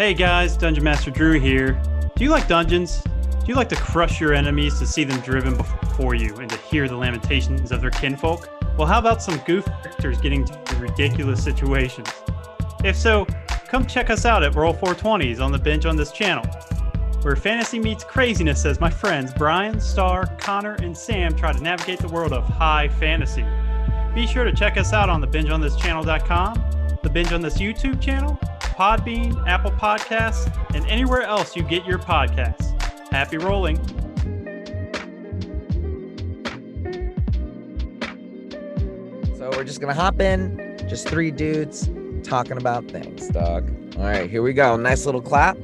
[0.00, 1.72] Hey guys, Dungeon Master Drew here.
[2.16, 3.02] Do you like dungeons?
[3.02, 6.56] Do you like to crush your enemies to see them driven before you and to
[6.56, 8.48] hear the lamentations of their kinfolk?
[8.78, 12.08] Well, how about some goof characters getting to ridiculous situations?
[12.82, 13.26] If so,
[13.68, 16.46] come check us out at Roll 420s on the binge on this channel,
[17.20, 21.98] where fantasy meets craziness as my friends Bryan, Star, Connor, and Sam try to navigate
[21.98, 23.44] the world of high fantasy.
[24.14, 28.40] Be sure to check us out on the bingeonthischannel.com, the Binge on This YouTube channel,
[28.80, 32.70] Podbean, Apple Podcasts, and anywhere else you get your podcasts.
[33.10, 33.76] Happy rolling.
[39.36, 41.90] So we're just gonna hop in, just three dudes
[42.22, 43.70] talking about things, dog.
[43.98, 44.78] All right, here we go.
[44.78, 45.58] Nice little clap.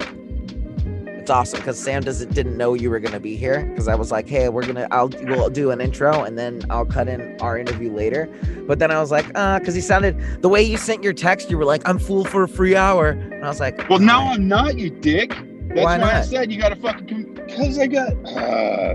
[1.27, 4.13] It's awesome because Sam doesn't didn't know you were gonna be here because I was
[4.13, 7.59] like, hey, we're gonna I'll we'll do an intro and then I'll cut in our
[7.59, 8.33] interview later.
[8.69, 11.51] But then I was like, uh, because he sounded the way you sent your text,
[11.51, 14.21] you were like, I'm full for a free hour, and I was like, Well, now
[14.29, 15.31] I'm not, you dick.
[15.31, 18.13] That's Why why, I said you gotta fucking because I got.
[18.25, 18.95] Uh,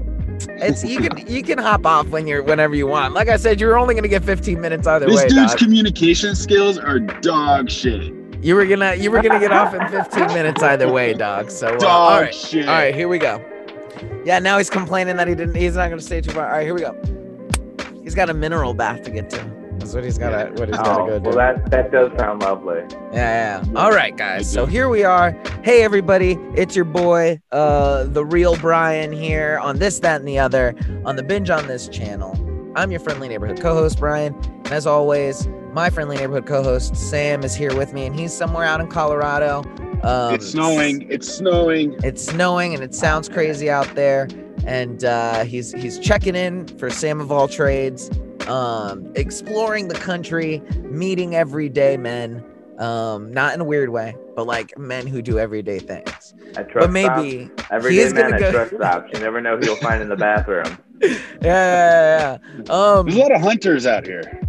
[0.64, 3.14] it's you can you can hop off when you're whenever you want.
[3.14, 5.28] Like I said, you're only gonna get 15 minutes either this way.
[5.28, 5.58] dude's dog.
[5.58, 8.21] communication skills are dog shit.
[8.42, 11.52] You were gonna you were gonna get off in 15 minutes either way, dog.
[11.52, 12.67] So uh, Dog all right, shit.
[12.67, 13.44] all right, here we go.
[14.25, 15.56] Yeah, now he's complaining that he didn't.
[15.56, 16.45] He's not gonna stay too far.
[16.47, 16.95] All right, here we go.
[18.03, 19.52] He's got a mineral bath to get to.
[19.78, 20.30] That's what he's got.
[20.31, 21.30] to What he's got to Oh, go do.
[21.30, 22.81] well, that that does sound lovely.
[23.14, 23.80] Yeah, yeah.
[23.80, 24.52] All right, guys.
[24.52, 25.31] So here we are.
[25.64, 26.38] Hey, everybody.
[26.56, 30.75] It's your boy, uh, the real Bryan here on this, that, and the other
[31.06, 32.34] on the binge on this channel.
[32.76, 34.34] I'm your friendly neighborhood co-host, Bryan.
[34.34, 38.64] And as always, my friendly neighborhood co-host Sam is here with me, and he's somewhere
[38.64, 39.64] out in Colorado.
[40.04, 41.06] Um, it's snowing.
[41.10, 41.98] It's snowing.
[42.04, 44.28] It's snowing, and it sounds crazy out there.
[44.66, 48.10] And uh, he's he's checking in for Sam of all trades,
[48.48, 52.44] um, exploring the country, meeting everyday men.
[52.78, 56.34] Um, not in a weird way, but like men who do everyday things.
[56.56, 59.10] At truck But maybe stops, every he is man gonna at go- truck stops.
[59.14, 60.78] You never know who you'll find in the bathroom.
[61.02, 61.10] yeah,
[61.42, 62.74] yeah, yeah.
[62.74, 64.42] Um, There's a lot of hunters out here.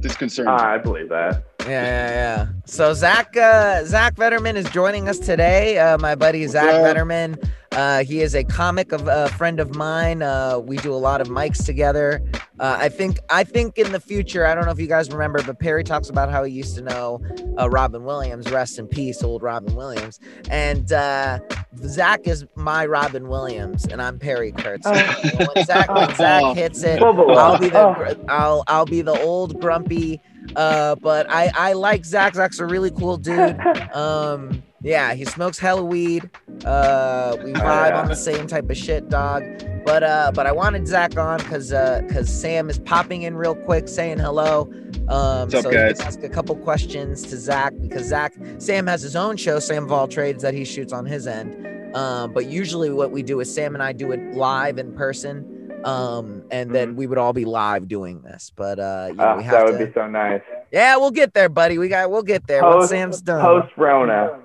[0.00, 0.52] Disconcerting.
[0.52, 1.44] Ah, I believe that.
[1.64, 2.46] Yeah, yeah, yeah.
[2.66, 5.78] So Zach, uh, Zach Vedermann is joining us today.
[5.78, 6.66] Uh, my buddy Zach?
[6.74, 7.42] Vedermann.
[7.72, 10.22] Uh, he is a comic of a friend of mine.
[10.22, 12.22] Uh, we do a lot of mics together.
[12.60, 15.42] Uh, I think, I think in the future, I don't know if you guys remember,
[15.42, 17.20] but Perry talks about how he used to know
[17.58, 18.48] uh, Robin Williams.
[18.52, 20.20] Rest in peace, old Robin Williams.
[20.50, 21.40] And uh,
[21.78, 24.86] Zach is my Robin Williams, and I'm Perry Kurtz.
[24.86, 28.24] when Zach, when Zach hits it, I'll be the Oh.
[28.28, 30.20] I'll I'll be the old grumpy
[30.56, 32.34] uh but I I like Zach.
[32.34, 33.64] Zach's a really cool dude.
[33.92, 36.30] Um yeah he smokes hella weed.
[36.64, 37.96] Uh we Oh, vibe yeah.
[37.96, 39.44] on the same type of shit dog.
[39.84, 43.54] But uh but I wanted Zach on cuz uh cuz Sam is popping in real
[43.56, 44.70] quick saying hello.
[45.08, 46.00] Um What's up, so he guys?
[46.00, 49.92] ask a couple questions to Zach because Zach Sam has his own show Sam of
[49.92, 51.56] all trades that he shoots on his end.
[51.96, 55.46] Um but usually what we do is Sam and I do it live in person
[55.84, 59.36] um and then we would all be live doing this but uh you know, Oh,
[59.36, 60.40] we that would to be so nice.
[60.72, 61.78] yeah we'll get there buddy.
[61.78, 63.40] We got we'll get there once Post- sam's done.
[63.44, 64.40] Post Rona.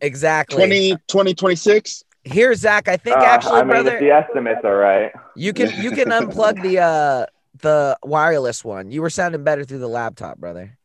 [0.00, 0.56] exactly.
[0.56, 2.02] 20, 2026?
[2.24, 5.12] here zach i think Uh, actually I mean, brother the estimates are right.
[5.36, 7.26] you can you can unplug the uh
[7.62, 8.90] the wireless one.
[8.90, 10.76] You were sounding better through the laptop brother.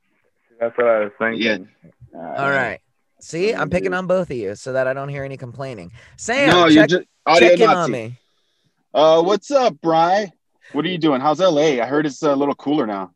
[0.58, 1.68] That's what I was thinking.
[2.16, 2.80] Uh, all right.
[3.20, 5.92] See i'm picking on both of you so that i don't hear any complaining.
[6.18, 8.18] Sam no, you're check, just check in on me
[8.94, 10.32] Uh, what's up, Bry?
[10.74, 11.22] What are you doing?
[11.22, 11.82] How's LA?
[11.82, 13.12] I heard it's a little cooler now.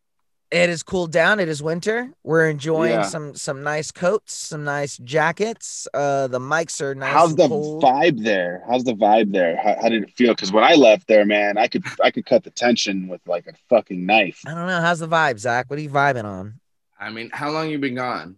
[0.52, 3.02] it is cooled down it is winter we're enjoying Yeah.
[3.13, 7.47] some some nice coats some nice jackets uh the mics are nice How's and the
[7.47, 7.84] cold.
[7.84, 8.64] vibe there?
[8.69, 9.58] How's the vibe there?
[9.58, 10.34] How, how did it feel?
[10.34, 13.47] Because when I left there, man, I could I could cut the tension with like
[13.47, 14.40] a fucking knife.
[14.46, 16.59] i don't know how's the vibe zach what are you vibing on
[17.00, 18.38] I mean, how long you been gone?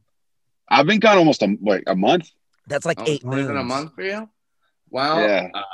[0.69, 2.31] I've been gone almost a what, a month.
[2.67, 4.27] that's like Oh, eight more than a month for you?
[4.89, 5.49] Well, Yeah.
[5.53, 5.65] uh, well,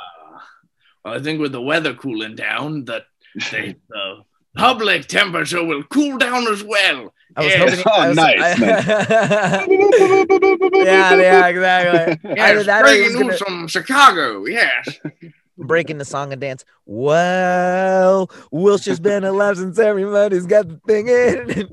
[1.04, 3.02] I think with the weather cooling down, that
[3.34, 4.22] the, the
[4.56, 7.12] public temperature will cool down as well.
[7.36, 7.82] I was Yes.
[7.82, 7.84] hoping.
[7.86, 9.66] Oh, I Oh, was, nice, I-
[10.84, 12.30] yeah, yeah, exactly.
[12.30, 14.44] Either Yes, that or he breaking was news from Chicago.
[14.46, 14.98] Yes.
[15.58, 16.64] breaking the song and dance.
[16.86, 21.66] Well, Wilshire's been alive since everybody's got the thing in.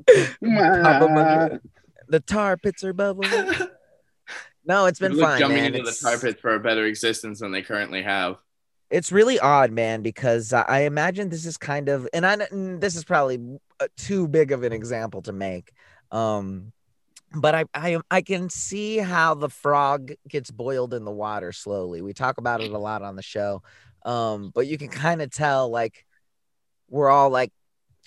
[0.83, 1.61] Pop 'em under-
[2.07, 3.31] the tar pits are bubbling.
[4.65, 5.73] No, it's been People fine, jumping man.
[5.75, 8.37] into the tar pits for a better existence than they currently have.
[8.91, 13.03] It's really odd, man, because I imagine this is kind of, and I this is
[13.03, 13.39] probably
[13.79, 15.71] uh, too big of an example to make.
[16.11, 16.73] Um,
[17.33, 22.01] but I, I I can see how the frog gets boiled in the water slowly.
[22.01, 23.63] We talk about it a lot on the show.
[24.03, 26.05] Um, but you can kind of tell like
[26.89, 27.53] we're all like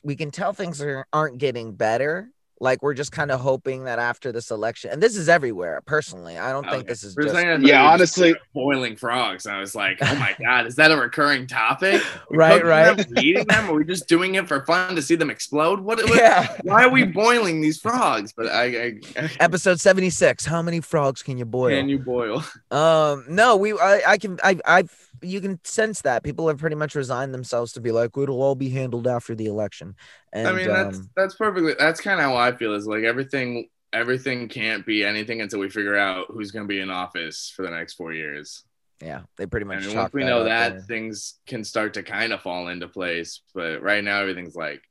[0.02, 2.28] we can tell things are, aren't getting better,
[2.60, 5.80] Like we're just kind of hoping that after this election, and this is everywhere.
[5.86, 9.46] Personally, I don't think this is just second, Yeah, you just honestly- boiling frogs.
[9.46, 12.00] I was like, oh my god, is that a recurring topic?
[12.30, 12.96] We Right, right.
[12.96, 13.68] them, we eating them?
[13.70, 15.80] Are we just doing it for fun to see them explode?
[15.80, 15.98] What?
[16.08, 16.56] what yeah.
[16.62, 18.32] Why are we boiling these frogs?
[18.32, 20.44] But I, I, I Episode seventy six.
[20.44, 21.70] How many frogs can you boil?
[21.76, 22.44] can you boil?
[22.70, 24.84] Um, no, we, I, I can, I, I,
[25.26, 28.54] you can sense that people have pretty much resigned themselves to be like, it'll all
[28.54, 29.94] be handled after the election.
[30.32, 31.74] And I mean, that's um, that's perfectly.
[31.78, 32.74] That's kind of how I feel.
[32.74, 36.80] Is like everything, everything can't be anything until we figure out who's going to be
[36.80, 38.64] in office for the next four years.
[39.00, 39.86] yeah, they pretty I much.
[39.86, 40.80] mean, once we know that, there.
[40.82, 43.40] things can start to kind of fall into place.
[43.54, 44.82] But right now, everything's like,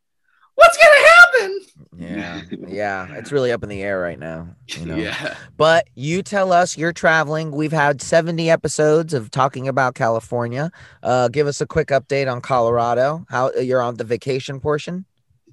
[0.56, 1.12] what's going to happen?
[1.97, 4.47] Yeah, yeah, it's really up in the air right now.
[4.67, 4.95] You know?
[4.95, 5.35] Yeah.
[5.57, 7.51] But you tell us you're traveling.
[7.51, 10.71] We've had 70 episodes of talking about California.
[11.01, 13.25] Uh, give us a quick update on Colorado.
[13.29, 15.05] How you're on the vacation portion?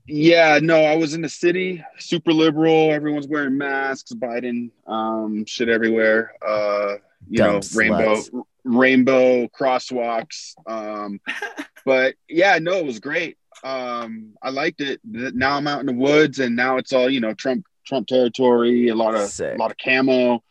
[0.07, 2.91] Yeah, no, I was in the city, super liberal.
[2.91, 6.33] Everyone's wearing masks, Biden, um, shit everywhere.
[6.45, 6.97] Uh,
[7.29, 8.45] you Dumb know, rainbow, sluts.
[8.65, 10.55] rainbow crosswalks.
[10.67, 11.21] Um,
[11.85, 13.39] but yeah, no, it was great.
[13.63, 15.01] Um, I liked it.
[15.05, 18.89] Now I'm out in the woods, and now it's all you know, Trump, Trump territory.
[18.89, 19.55] A lot of, Sick.
[19.55, 20.43] a lot of camo,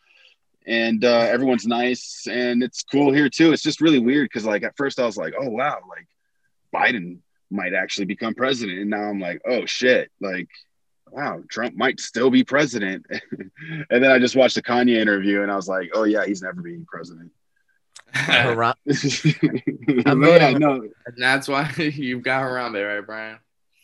[0.66, 3.52] and uh, everyone's nice, and it's cool here too.
[3.52, 6.06] It's just really weird because, like, at first I was like, oh wow, like
[6.74, 7.18] Biden
[7.50, 8.78] might actually become president.
[8.78, 10.48] And now I'm like, oh shit, like,
[11.10, 13.06] wow, Trump might still be president.
[13.10, 16.42] and then I just watched the Kanye interview and I was like, oh yeah, he's
[16.42, 17.32] never being president.
[18.14, 18.74] Hurrah-
[20.06, 20.74] I'm voting- no,
[21.06, 23.38] And that's why you've got Harambe, right, Bryan?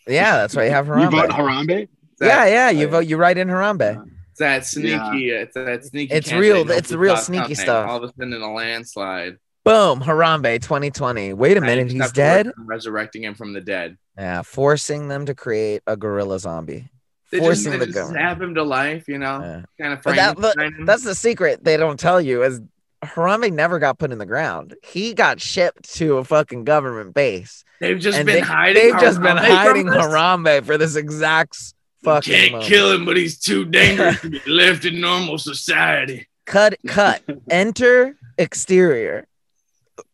[0.07, 1.03] Yeah, that's why you have Harambe.
[1.03, 1.67] you vote Harambe.
[1.67, 1.81] Harambe?
[1.83, 3.07] It's Yeah, yeah, you vote.
[3.07, 4.09] You write in Harambe.
[4.31, 5.29] It's that sneaky.
[5.31, 6.13] It's that sneaky.
[6.13, 7.55] It's real- it's the real sneaky coming.
[7.55, 7.89] stuff.
[7.89, 9.37] All of a sudden, in a landslide.
[9.63, 11.33] Boom, Harambe 2020.
[11.33, 12.51] Wait a minute, he's have to work dead.
[12.57, 13.97] Resurrecting him from the dead.
[14.17, 16.89] Yeah, forcing them to create a gorilla zombie.
[17.29, 18.21] They just, Forcing they the just government.
[18.21, 19.41] snap him to life, you know.
[19.41, 19.63] Yeah.
[19.81, 22.61] Kind of But that- but That's the secret they don't tell you is
[23.03, 24.75] Harambe never got put in the ground.
[24.83, 27.63] He got shipped to a fucking government base.
[27.79, 28.81] They've just been they, hiding.
[28.91, 30.05] They've just been Harambe hiding us.
[30.07, 31.73] Harambe for this exact s-
[32.03, 32.69] You Can't moment.
[32.69, 36.27] kill him, but he's too dangerous to be left in normal society.
[36.45, 37.21] Cut, cut.
[37.49, 39.27] Enter exterior.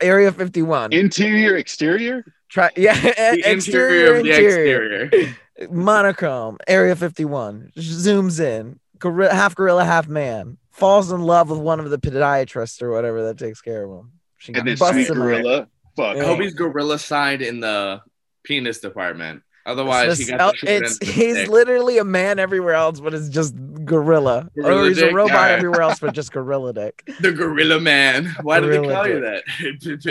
[0.02, 0.92] Area 51.
[0.94, 2.26] Interior, exterior?
[2.50, 5.04] Try, yeah, The exterior, interior of the interior.
[5.06, 5.36] exterior.
[5.72, 6.58] Monochrome.
[6.68, 7.72] Area 51.
[7.78, 8.80] Zooms in.
[9.00, 10.58] Gorilla, half gorilla, half man.
[10.74, 14.12] Falls in love with one of the podiatrists or whatever that takes care of him.
[14.40, 15.68] She And then busts sweet gorilla.
[15.96, 16.18] Fuck.
[16.18, 16.26] Yeah.
[16.26, 18.02] hope he's gorilla side in the
[18.44, 19.44] penis department.
[19.66, 21.48] Otherwise, he It's, got just- the it's he's dick.
[21.48, 23.56] literally a man everywhere else, but it's just
[23.86, 24.50] gorilla.
[24.58, 25.52] or Gorilla he's a robot Alright.
[25.52, 27.02] everywhere else, but just gorilla dick.
[27.22, 28.36] the gorilla man.
[28.42, 29.44] Why did they Gorilla call you that?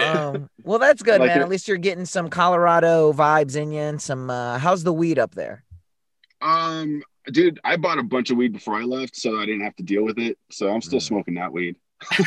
[0.35, 1.41] Um, well, that's good, Like man.
[1.41, 4.31] it- At least you're getting some Colorado vibes in you and some.
[4.31, 5.65] Uh, how's the weed up there?
[6.41, 9.77] Um, dude, I bought a bunch of weed before I left, so I didn't have
[9.77, 10.39] to deal with it.
[10.51, 11.03] So I'm still Mm.
[11.03, 11.77] smoking that weed.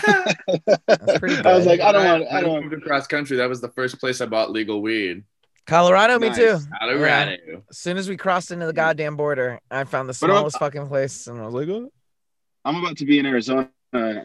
[0.88, 2.74] That's pretty I was like, I don't want, When I don't want.
[2.74, 3.38] across country.
[3.38, 5.24] That was the first place I bought legal weed.
[5.68, 6.38] Colorado, me Nice.
[6.38, 6.58] too.
[6.80, 7.64] Colorado.
[7.70, 11.28] As soon as we crossed into the goddamn border, I found the smallest fucking place,
[11.28, 11.92] and I was like, oh.
[12.64, 13.70] I'm about to be in Arizona.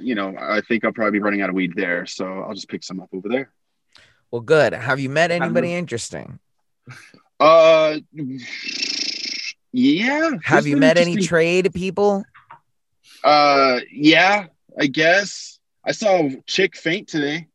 [0.01, 2.69] You know, I think I'll probably be running out of weed there, so I'll just
[2.69, 3.51] pick some up over there.
[4.31, 4.73] "Well, good.
[4.75, 6.39] Have you met I'm- anybody interesting?
[7.39, 7.99] Uh,
[9.73, 10.31] yeah.
[10.45, 12.25] Have you met any trade people?
[13.25, 14.47] uh, yeah,
[14.79, 15.59] I guess.
[15.85, 17.47] I saw a chick faint today.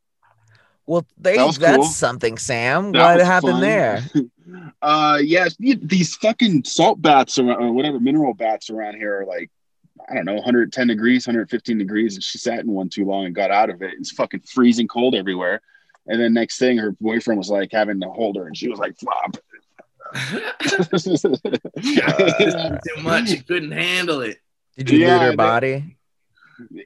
[0.87, 1.85] Well, they, That that's cool.
[1.85, 2.91] something, Sam.
[2.91, 3.61] That what happened fun.
[3.61, 4.03] there?
[4.81, 9.49] uh, yeah, these fucking salt baths around, or whatever mineral baths around here are like,
[10.07, 13.33] I don't know, 110 degrees, 115 degrees, and she sat in one too long and
[13.33, 13.95] got out of it.
[13.97, 15.61] It's fucking freezing cold everywhere.
[16.07, 18.77] And then next thing, her boyfriend was like having to hold her, and she was
[18.77, 19.37] like, "Flop."
[21.81, 23.29] Too much.
[23.31, 24.37] He couldn't handle it.
[24.77, 25.97] Did you Yeah, loot her they- body?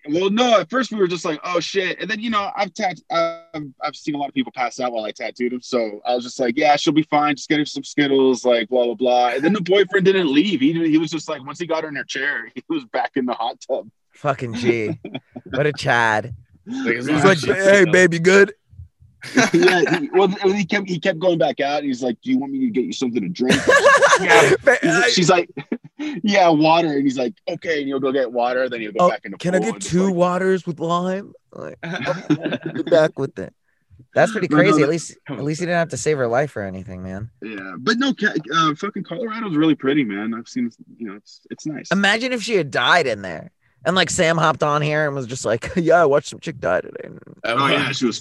[0.09, 0.59] well, no.
[0.62, 3.67] At first, we were just like, "Oh shit!" And then you know, I've tat- I've,
[3.83, 6.24] I've seen a lot of people pass out while I tattooed them, so I was
[6.24, 7.36] just like, "Yeah, she'll be fine.
[7.36, 10.59] Just get her some Skittles, like blah blah blah." And then the boyfriend didn't leave.
[10.59, 13.12] He he was just like, once he got her in her chair, he was back
[13.15, 13.88] in the hot tub.
[14.13, 15.00] Fucking G.
[15.51, 16.33] what a Chad.
[16.65, 17.93] Like, He's like, hey, single.
[17.93, 18.53] baby, good.
[19.54, 20.00] yeah.
[20.00, 21.84] He, well, he kept he kept going back out.
[21.84, 23.60] He's like, "Do you want me to get you something to drink?"
[24.22, 25.04] Yeah.
[25.08, 25.50] She's like,
[25.98, 28.68] "Yeah, water." And he's like, "Okay." And he'll go get water.
[28.70, 31.34] Then he'll go Oh, back in the Can I get two like- waters with lime?
[31.54, 33.54] Like, be back with it.
[34.14, 34.78] That's pretty No, no, crazy.
[34.80, 37.30] that- At least, at least you didn't have to save her life or anything, man.
[37.42, 38.14] Yeah, but no,
[38.54, 40.34] uh, fucking Colorado's really pretty, man.
[40.34, 41.92] I've seen, you know, it's it's nice.
[41.92, 43.52] Imagine if she had died in there,
[43.86, 46.60] and like Sam hopped on here and was just like, "Yeah, I watched some chick
[46.60, 47.10] die today."
[47.46, 48.20] Oh yeah, she was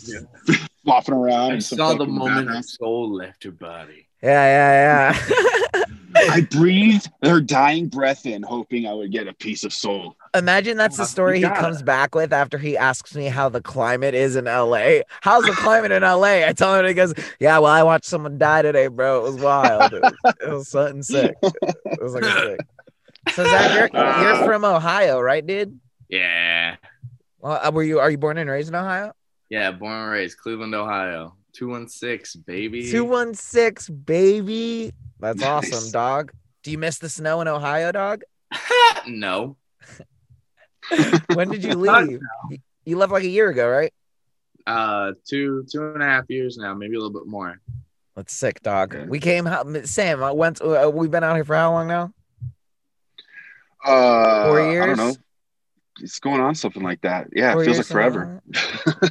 [0.88, 1.52] flopping around.
[1.52, 4.07] I saw the moment her soul left her body.
[4.23, 5.18] Yeah, yeah,
[5.75, 5.83] yeah.
[6.16, 10.16] I breathed her dying breath in, hoping I would get a piece of soul.
[10.35, 13.61] Imagine that's the Uh, story he comes back with after he asks me how the
[13.61, 15.00] climate is in LA.
[15.21, 16.47] How's the climate in LA?
[16.47, 19.21] I tell him and he goes, Yeah, well, I watched someone die today, bro.
[19.21, 19.92] It was wild.
[19.92, 21.37] It was, it was something sick.
[21.42, 22.61] It was like a sick.
[23.35, 25.78] So Zach, you're, you're from Ohio, right, dude?
[26.09, 26.76] Yeah.
[27.40, 29.12] Well, uh, were you are you born and raised in Ohio?
[29.50, 31.35] Yeah, born and raised, Cleveland, Ohio.
[31.55, 32.90] 216, baby.
[32.90, 34.93] 216, baby.
[35.19, 35.73] That's Nice.
[35.73, 36.33] awesome, dog.
[36.62, 38.23] Do you miss the snow in Ohio, dog?
[39.09, 39.57] no.
[41.35, 42.21] When did you leave?
[42.50, 43.93] You- You left like a year ago, right?
[44.67, 47.59] Uh, two, two and a half years now, maybe a little bit more.
[48.17, 48.95] That's sick, dog.
[48.95, 49.07] Okay.
[49.09, 50.23] We came, how- Sam.
[50.23, 50.61] I went.
[50.61, 52.12] Uh, we've been out here for how long now?
[53.85, 54.83] Uh, Four years.
[54.83, 54.97] I years?
[54.99, 55.14] don't know.
[56.00, 57.28] It's going on something like that.
[57.35, 58.43] Yeah, Four it feels like forever.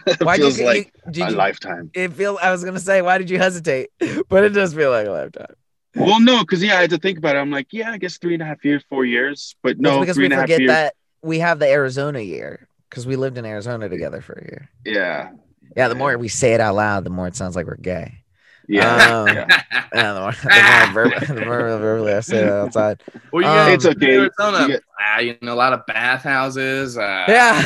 [0.07, 1.91] it Why feels you, like you, a you, lifetime.
[1.93, 2.37] It feel.
[2.41, 3.89] I was gonna say, why did you hesitate?
[4.29, 5.55] But it does feel like a lifetime.
[5.95, 7.39] Well, no, because yeah, I had to think about it.
[7.39, 9.99] I'm like, yeah, I guess three and a half years, four years, but That's no,
[9.99, 10.69] because three we and a half forget years.
[10.69, 14.69] that we have the Arizona year because we lived in Arizona together for a year.
[14.85, 15.31] Yeah,
[15.75, 18.19] Yeah, the more we say it out loud, the more it sounds like we're gay.
[18.67, 19.19] Yeah.
[19.21, 19.63] Um, yeah.
[19.95, 23.01] Yeah, the more, the more, verb, the more verbally I say it outside.
[23.31, 24.15] Well, you Um, It's okay.
[24.15, 26.97] Arizona, You get- ah, you know, a lot of bathhouses.
[26.97, 27.63] Uh, Yeah.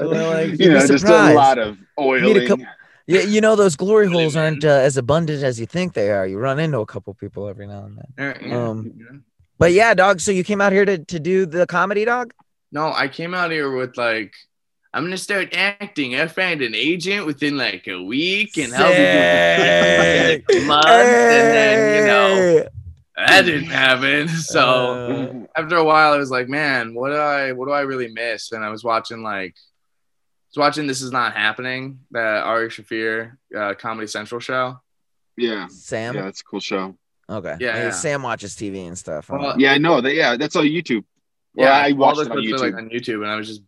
[0.00, 2.66] Like, you'd be know, just a lot of oiling.
[3.06, 6.26] Yeah, you know those glory holes aren't uh, as abundant as you think they are.
[6.26, 8.06] You run into a couple people every now and then.
[8.40, 9.18] yeah, yeah, Um, yeah.
[9.58, 10.20] But yeah, dog.
[10.20, 12.32] So you came out here to, to do the comedy, dog?
[12.70, 14.32] No, I came out here with like,
[14.94, 16.14] I'm gonna start acting.
[16.20, 20.44] I found an agent within like a week and help me Sick.
[20.48, 22.68] with months, and then you know
[23.16, 24.28] that didn't happen.
[24.52, 24.60] So
[25.54, 28.08] Uh, after a while, I was like, man, what do I what do I really
[28.12, 28.52] miss?
[28.52, 33.36] And I was watching like, I was watching This Is Not Happening, the Ari Shaffir
[33.56, 34.78] uh, Comedy Central show.
[35.36, 36.14] yeah, Sam.
[36.14, 36.96] yeah, it's a cool show.
[37.30, 37.56] Okay.
[37.60, 37.90] Yeah, Hey, yeah.
[37.90, 39.28] Sam watches TV and stuff.
[39.28, 39.38] huh?
[39.40, 41.04] Well, Yeah, no, they, yeah, that's on YouTube.
[41.54, 42.72] Yeah, I all watched the it on clips are, YouTube.
[42.74, 43.62] like on YouTube, and I was just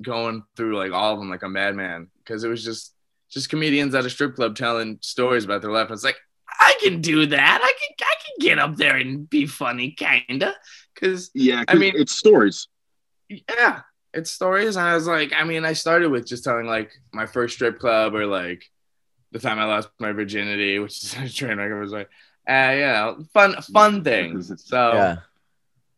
[0.00, 2.94] going through like all of them like a madman because it was just
[3.30, 5.88] just comedians at a strip club telling stories about their life.
[5.88, 6.18] I was like
[6.60, 7.60] I can do that.
[7.62, 10.54] I can I can get up there and be funny, kinda.
[10.94, 12.68] Because yeah, I mean- it's stories.
[13.28, 13.80] yeah,
[14.12, 14.76] it's stories.
[14.76, 17.78] And I was like, I mean, I started with just telling like my first strip
[17.78, 18.64] club or like
[19.32, 21.72] the time I lost my virginity, which is a train wreck.
[21.72, 22.10] I was like,
[22.48, 24.52] uh, you know, fun fun things.
[24.64, 25.16] So yeah.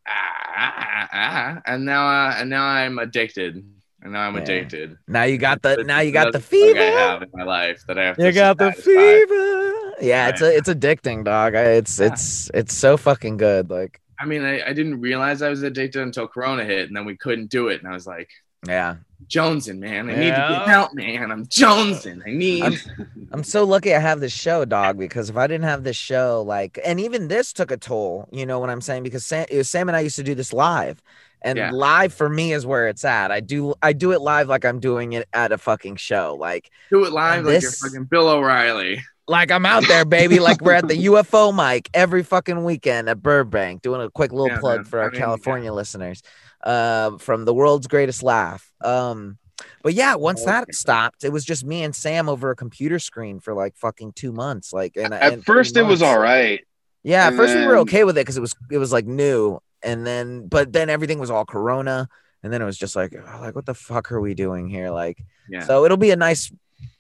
[0.07, 3.65] ah, ah, ah, and now uh, and now I'm addicted.
[4.05, 4.43] And now I'm Yeah.
[4.43, 4.99] addicted.
[5.09, 6.99] Now you got the It's now you got the another bug I fever.
[6.99, 8.91] have in my life that I have You to got the satisfy.
[8.91, 9.93] fever.
[10.01, 11.55] Yeah, it's a, it's addicting, dog.
[11.55, 12.07] It's Yeah.
[12.09, 13.71] it's it's so fucking good.
[13.71, 17.05] Like, I mean, I, I didn't realize I was addicted until Corona hit, and then
[17.05, 17.81] we couldn't do it.
[17.83, 18.29] And I was like,
[18.67, 18.97] yeah.
[19.27, 21.31] Jonesing, man, I need to get out, man.
[21.33, 22.21] I'm jonesing.
[22.27, 22.63] I need.
[22.63, 22.75] I'm-
[23.33, 26.43] I'm so lucky I have this show, dog, because if I didn't have this show,
[26.47, 29.03] like, and even this took a toll, you know what I'm saying?
[29.03, 31.03] Because Sam, it was Sam and I used to do this live,
[31.45, 31.71] and Yeah.
[31.71, 33.31] live for me is where it's at.
[33.31, 36.71] I do, I do it live like I'm doing it at a fucking show, like,
[36.91, 39.05] do it live like this- you're fucking Bill O'Reilly.
[39.29, 40.41] like I'm out there, baby.
[40.41, 44.49] like we're at the UFO mic every fucking weekend at Burbank, doing a quick little
[44.49, 44.85] Yeah, plug man.
[44.87, 46.23] for our I mean, California listeners,
[46.65, 48.71] uh, from the world's greatest laugh.
[48.83, 49.39] Um,
[49.83, 52.99] but yeah, once Oh, that stopped, it was just me and Sam over a computer
[52.99, 54.73] screen for like fucking two months.
[54.73, 56.61] Like, and At and first, it was all right.
[57.03, 59.07] Yeah, at And first we were okay with it because it was it was like
[59.07, 62.09] new, and then but then everything was all Corona,
[62.43, 64.91] and then it was just like oh, like what the fuck are we doing here?
[64.91, 65.65] Like, Yeah.
[65.65, 66.53] so it'll be a nice,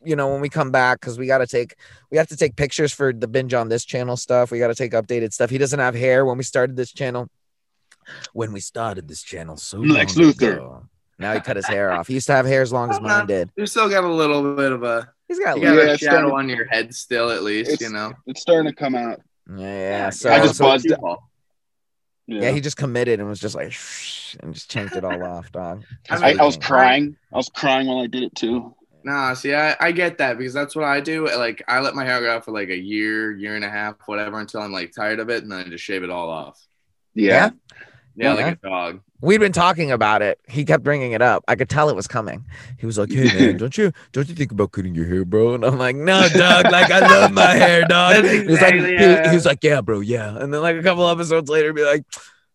[0.04, 1.74] you know, when we come back because we got to take
[2.10, 4.50] we have to take pictures for the binge on this channel stuff.
[4.50, 5.50] We got to take updated stuff.
[5.50, 7.28] He doesn't have hair when we started this channel.
[8.34, 10.86] When we started this channel, so Lex long Luthor.
[11.18, 12.06] Now he cut his hair off.
[12.08, 13.26] He used to have hair as long as mine no.
[13.26, 13.50] did.
[13.56, 15.92] you still got a little bit of a He's got a you got little, Yeah,
[15.94, 17.80] a shadow starting- on your head still, at least.
[17.80, 18.12] You know.
[18.26, 19.22] It's starting to come out.
[19.56, 20.10] yeah, yeah.
[20.10, 20.98] So, I just so- buzzed it.
[22.26, 23.74] Yeah, he just committed and was just like
[24.40, 25.84] and just chanked it all off, dog.
[26.10, 27.16] I, what I was crying.
[27.32, 28.74] I was crying while I did it too.
[29.04, 31.26] Nah, see, I, I get that because that's what I do.
[31.26, 33.96] Like, I let my hair grow out for like a year, year and a half,
[34.06, 36.58] whatever, until I'm like tired of it, and then I just shave it all off.
[37.14, 37.50] Yeah.
[37.70, 37.76] Yeah,
[38.16, 38.34] Yeah.
[38.34, 39.00] like a dog.
[39.20, 40.38] We'd been talking about it.
[40.48, 41.44] He kept bringing it up.
[41.48, 42.44] I could tell it was coming.
[42.78, 45.54] He was like, "Hey man, don't you don't you think about cutting your hair, bro?"
[45.54, 46.70] And I'm like, "No, dog.
[46.70, 49.26] Like I love my hair, dog." That's He was like, exactly he, it.
[49.28, 52.04] he was like, "Yeah, bro, yeah." And then like a couple episodes later, be like,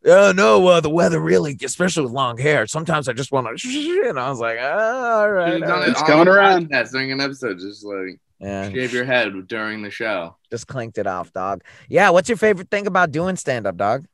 [0.06, 2.68] "Oh no, uh, the weather really, especially with long hair.
[2.68, 5.90] Sometimes I just want to." And I was like, oh, "All right, Should've all done
[5.90, 6.70] It's on going the around.
[6.70, 10.36] podcast during an episode, just like Yeah, shave your head during the show.
[10.52, 11.64] just clinked it off, dog.
[11.90, 14.06] Yeah, what's your favorite thing about doing stand up, dog?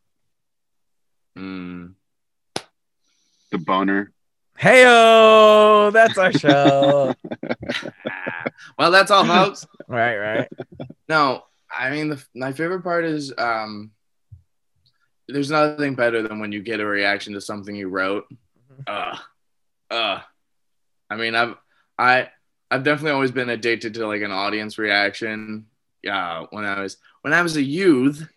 [1.37, 1.93] Mm.
[3.51, 4.11] The boner.
[4.59, 7.13] Heyo, that's our show.
[8.77, 9.65] Well, that's all, folks.
[9.87, 10.49] right, right.
[11.07, 13.91] No, I mean the, my favorite part is um
[15.27, 18.25] there's nothing better than when you get a reaction to something you wrote.
[18.87, 19.17] Uh,
[19.89, 20.19] uh,
[21.09, 21.55] I mean, I've
[21.97, 22.29] I
[22.69, 25.65] I've definitely always been addicted to like an audience reaction.
[26.03, 28.27] Yeah, when I was when I was a youth,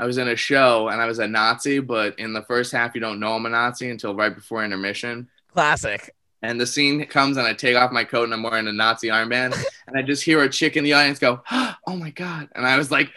[0.00, 2.94] I was in a show and I was a Nazi, but in the first half
[2.94, 5.28] you don't know I'm a Nazi until right before intermission.
[5.52, 6.14] Classic.
[6.42, 9.08] And the scene comes and I take off my coat and I'm wearing a Nazi
[9.08, 12.66] armband and I just hear a chick in the audience go, "Oh my god!" And
[12.66, 13.10] I was like,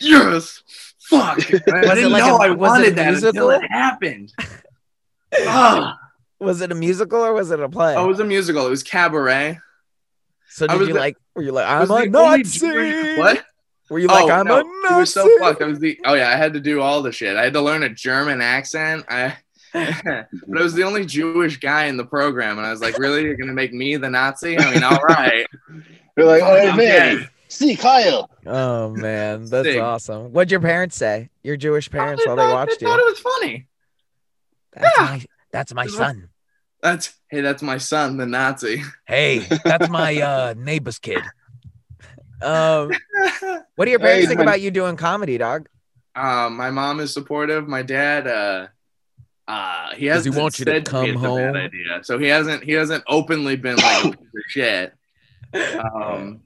[0.00, 0.62] "Yes,
[0.98, 3.50] fuck!" I didn't like know a- I wanted that musical?
[3.50, 4.32] until it happened.
[5.46, 5.98] Ah.
[6.40, 7.94] Was it a musical or was it a play?
[7.96, 8.66] oh, it was a musical.
[8.66, 9.58] It was Cabaret.
[10.48, 11.16] so did you the- like?
[11.34, 12.58] Were you like, I'm was a the only Nazi?
[12.60, 13.44] Jewish- What?
[13.90, 14.94] Were you like, oh, I'm no, a It Nazi?
[15.00, 15.62] was so fucked.
[15.62, 17.36] I was the oh yeah, I had to do all the shit.
[17.36, 19.04] I had to learn a German accent.
[19.08, 19.36] I
[19.72, 20.26] but
[20.58, 23.36] I was the only Jewish guy in the program, and I was like, really, you're
[23.36, 24.58] gonna make me the Nazi?
[24.58, 25.46] I mean, all right.
[26.16, 26.76] They're like, oh Okay.
[26.76, 28.28] man, see Kyle.
[28.46, 29.80] Oh man, that's Sick.
[29.80, 30.32] awesome.
[30.32, 31.30] What'd your parents say?
[31.42, 33.06] Your Jewish parents while they watched they thought you?
[33.06, 33.68] it was funny.
[34.72, 35.04] That's Yeah.
[35.04, 36.28] my that's my son.
[36.82, 38.82] That's hey, that's my son, the Nazi.
[39.06, 41.22] Hey, that's my uh neighbor's kid.
[42.42, 42.90] Um,
[43.76, 44.48] what do your Hey, parents think man.
[44.48, 45.68] about you doing comedy, dog?
[46.14, 47.68] um, my mom is supportive.
[47.68, 48.66] My dad, uh,
[49.46, 51.54] uh, he has he want you to come home?
[51.56, 54.92] idea, so he hasn't he hasn't openly been like a piece of shit.
[55.54, 56.40] Um,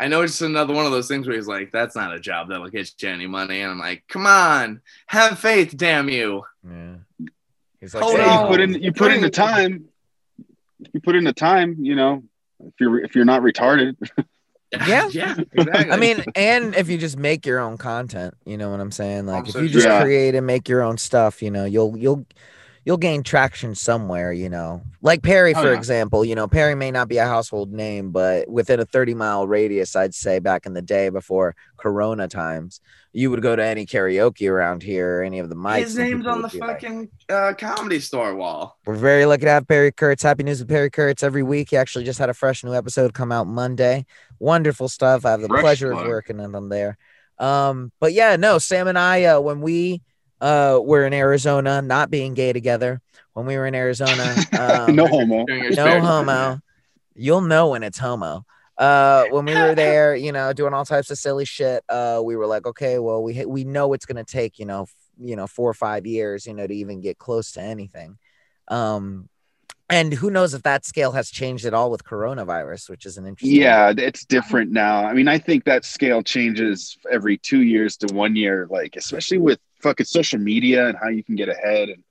[0.00, 2.48] I know it's another one of those things where he's like, "That's not a job
[2.48, 6.94] that'll get you any money," and I'm like, "Come on, have faith, damn you." Yeah.
[7.80, 9.84] He's like, Hold Hey, "Hey, you put in you put in the time.
[10.92, 11.76] You put in the time.
[11.80, 12.24] You know,
[12.60, 13.96] if you're if you're not retarded.
[14.72, 15.08] Yeah.
[15.12, 15.90] yeah, exactly.
[15.90, 19.26] I mean, and if you just make your own content, you know what I'm saying?
[19.26, 19.86] Like if Also you just.
[19.86, 20.02] Yeah.
[20.02, 22.26] create and make your own stuff, you know, you'll you'll
[22.84, 24.82] you'll gain traction somewhere, you know.
[25.02, 25.76] Like Perry, Oh, for yeah.
[25.78, 29.46] example, you know, Perry may not be a household name, but within a 30 mile
[29.46, 32.80] radius, I'd say back in the day before Corona times,
[33.12, 35.80] you would go to any karaoke around here, or any of the mics.
[35.80, 38.78] his name's on the be like, fucking uh, comedy store wall.
[38.86, 40.22] we're very lucky to have Perry Kurtz.
[40.22, 41.70] Happy news with Perry Kurtz every week.
[41.70, 44.06] He actually just had a fresh new episode come out Monday.
[44.38, 45.24] Wonderful stuff.
[45.26, 46.96] I have the Fresh pleasure of working on them there.
[47.38, 50.00] Um, but yeah, no, Sam and I, uh, when we
[50.42, 53.00] uh we were in Arizona, not being gay together,
[53.32, 55.44] when we were in Arizona, um, no homo.
[55.48, 56.60] No homo.
[57.14, 58.44] You'll know when it's homo.
[58.78, 62.36] Uh, when we were there, you know, doing all types of silly shit, uh, we
[62.36, 65.46] were like, okay, well, we we know it's gonna take, you know, f- you know,
[65.46, 68.18] four or five years, you know, to even get close to anything.
[68.68, 69.28] Um,
[69.90, 73.26] and who knows if that scale has changed at all with coronavirus, which is an
[73.26, 73.60] interesting.
[73.60, 75.04] Yeah, it's different now.
[75.04, 79.38] I mean, I think that scale changes every two years to one year, like especially
[79.38, 81.88] with fucking social media and how you can get ahead.
[81.90, 82.02] And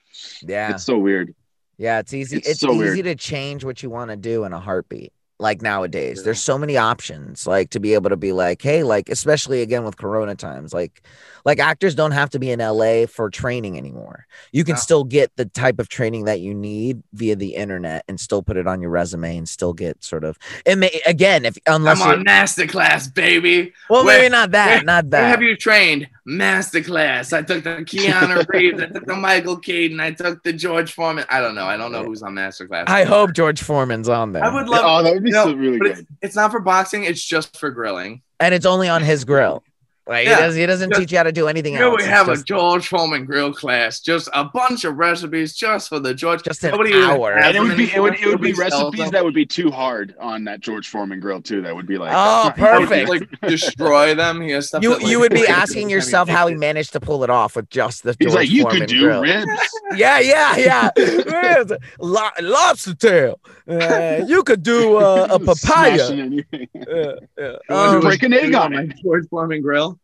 [0.43, 1.33] yeah, it's so weird.
[1.77, 1.99] yeah.
[1.99, 2.37] It's easy.
[2.37, 3.05] it's It's, so easy weird.
[3.05, 5.13] to change what you want to do in a heartbeat.
[5.39, 7.47] Like nowadays, there's so many options.
[7.47, 11.01] Like to be able to be like, hey, like especially again with Corona times, like
[11.45, 14.27] like actors don't have to be in LA for training anymore.
[14.51, 14.79] You can No.
[14.79, 18.55] still get the type of training that you need via the internet and still put
[18.55, 20.37] it on your resume and still get sort of.
[20.63, 23.73] It may again if unless I'm you're, on masterclass, baby.
[23.89, 25.27] well where- maybe not that, where- not Where that.
[25.31, 26.07] have you trained?
[26.27, 27.33] Masterclass.
[27.33, 28.81] I took the Keanu Reeves.
[28.81, 29.99] I took the Michael Keaton.
[29.99, 31.25] I took the George Foreman.
[31.29, 31.65] I don't know.
[31.65, 32.87] I don't know who's on Masterclass.
[32.87, 34.43] I hope George Foreman's on there.
[34.43, 34.81] I would oh, love.
[34.83, 35.97] Oh, that would be you know, so really but good.
[35.99, 37.03] it's, it's not for boxing.
[37.03, 38.21] It's just for grilling.
[38.39, 39.63] and it's only on his grill.
[40.07, 40.35] Like Yeah.
[40.37, 41.97] he, does, he doesn't Just- teach you how to do anything Here else.
[41.97, 43.99] we It's have just, a George Foreman grill class.
[43.99, 46.41] Just a bunch of recipes just for the George.
[46.43, 47.33] just an Nobody hour.
[47.37, 48.65] And it would be it would it would be anymore.
[48.65, 51.61] Nobody sells recipes that would be too hard on that George Foreman grill too.
[51.61, 53.09] That would be like Oh, that's not- perfect.
[53.09, 54.41] Like destroy them.
[54.41, 54.81] He has stuff.
[54.81, 57.55] You that, like, you would be asking yourself how he managed to pull it off
[57.55, 59.21] with just the He's George like, you Foreman could do grill.
[59.21, 59.45] ribs.
[59.95, 60.89] Yeah, yeah, yeah.
[60.97, 61.69] Yes.
[61.99, 63.39] Lo- lobster tail.
[63.69, 65.97] Uh, you could do uh, a papaya.
[65.99, 66.67] Smashing anything.
[66.73, 67.55] Yeah, yeah.
[67.69, 68.93] Um, break an egg on my it.
[69.03, 69.99] George Foreman grill.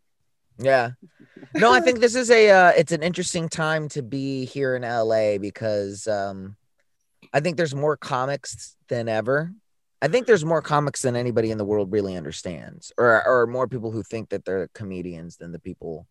[0.60, 0.92] Yeah.
[1.54, 4.82] No, I think this is a uh, it's an interesting time to be here in
[4.84, 6.56] LA because um,
[7.34, 9.54] I think there's more comics than ever.
[10.02, 13.68] I think there's more comics than anybody in the world really understands, or or more
[13.68, 16.08] people who think that they're comedians than the people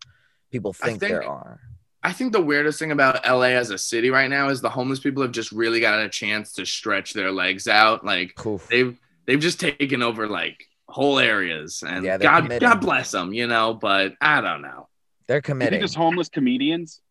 [0.51, 1.59] people I think, there are.
[2.03, 4.99] I think the weirdest thing about LA as a city right now is the homeless
[4.99, 8.05] people have just really got a chance to stretch their legs out.
[8.05, 8.67] Like Poof.
[8.69, 12.61] they've they've just taken over like whole areas, and Yeah, God committed.
[12.61, 13.73] God bless them, you know.
[13.73, 14.87] But I don't know.
[15.27, 15.79] They're You think committing.
[15.79, 17.01] there's homeless comedians?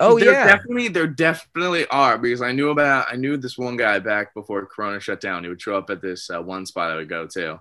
[0.00, 0.46] Oh, there yeah.
[0.46, 4.64] definitely there definitely are because I knew about I knew this one guy back before
[4.66, 5.42] Corona shut down.
[5.42, 7.60] He would show up at this uh, one spot I would go to,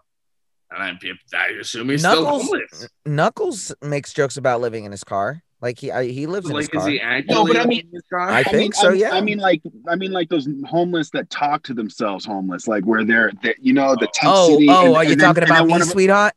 [0.69, 0.91] and I,
[1.35, 2.87] I assume he's still Knuckles homeless.
[3.03, 5.41] Knuckles makes jokes about living in his car.
[5.61, 6.89] Like he I, he lives in his Like, is car.
[6.89, 7.33] he actually?
[7.35, 8.01] No, but I mean- in his?
[8.17, 9.11] I I think mean, so, yeah.
[9.11, 13.03] I mean, like, I mean, like those homeless that talk to themselves homeless, like where
[13.03, 14.67] they're, they're you know, the tent Oh, city.
[14.69, 16.33] oh, and- are you and then- talking and about then me, one of- sweetheart?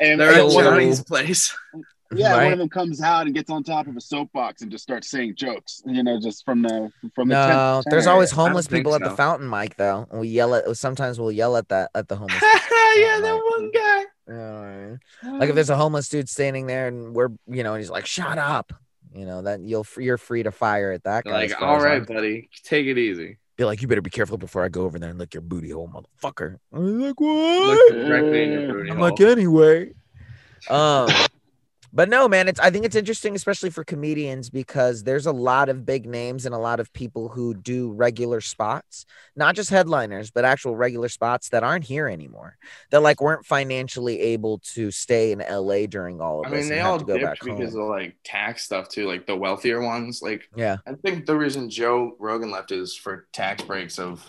[0.00, 1.56] And, They're and at then one of- Johnny's place.
[2.14, 4.84] Yeah, one of them comes out and gets on top of a soapbox and just
[4.84, 5.82] starts saying jokes.
[5.84, 7.34] You know, just from the from the.
[7.34, 10.06] No, there's always homeless think people at the fountain mic though.
[10.12, 12.40] and We yell at sometimes we'll yell at that at the homeless.
[12.42, 14.04] yeah, that one guy.
[14.28, 15.38] You know what I mean?
[15.40, 18.06] Like if there's a homeless dude standing there and we're you know and he's like
[18.06, 18.72] shut up,
[19.14, 21.30] you know that you'll you're free to fire at that guy.
[21.32, 23.38] like, all right, buddy, take it easy.
[23.56, 25.70] be like you better be careful before I go over there and lick your booty
[25.70, 26.58] hole, motherfucker.
[26.72, 27.92] I'm like Look what?
[27.94, 29.08] directly in your booty I'm hole.
[29.10, 29.92] like anyway.
[30.70, 31.08] Um,
[31.96, 35.70] but no, man, it's I think it's interesting, especially for comedians, because there's a lot
[35.70, 40.30] of big names and a lot of people who do regular spots, not just headliners,
[40.30, 42.58] but actual regular spots that aren't here anymore.
[42.90, 46.60] That like weren't financially able to stay in LA during all of I this.
[46.60, 47.84] mean, they all go back dipped because home.
[47.84, 50.20] of like tax stuff too, like the wealthier ones.
[50.20, 54.22] Like, Yeah, I think the reason Joe Rogan left is for tax breaks of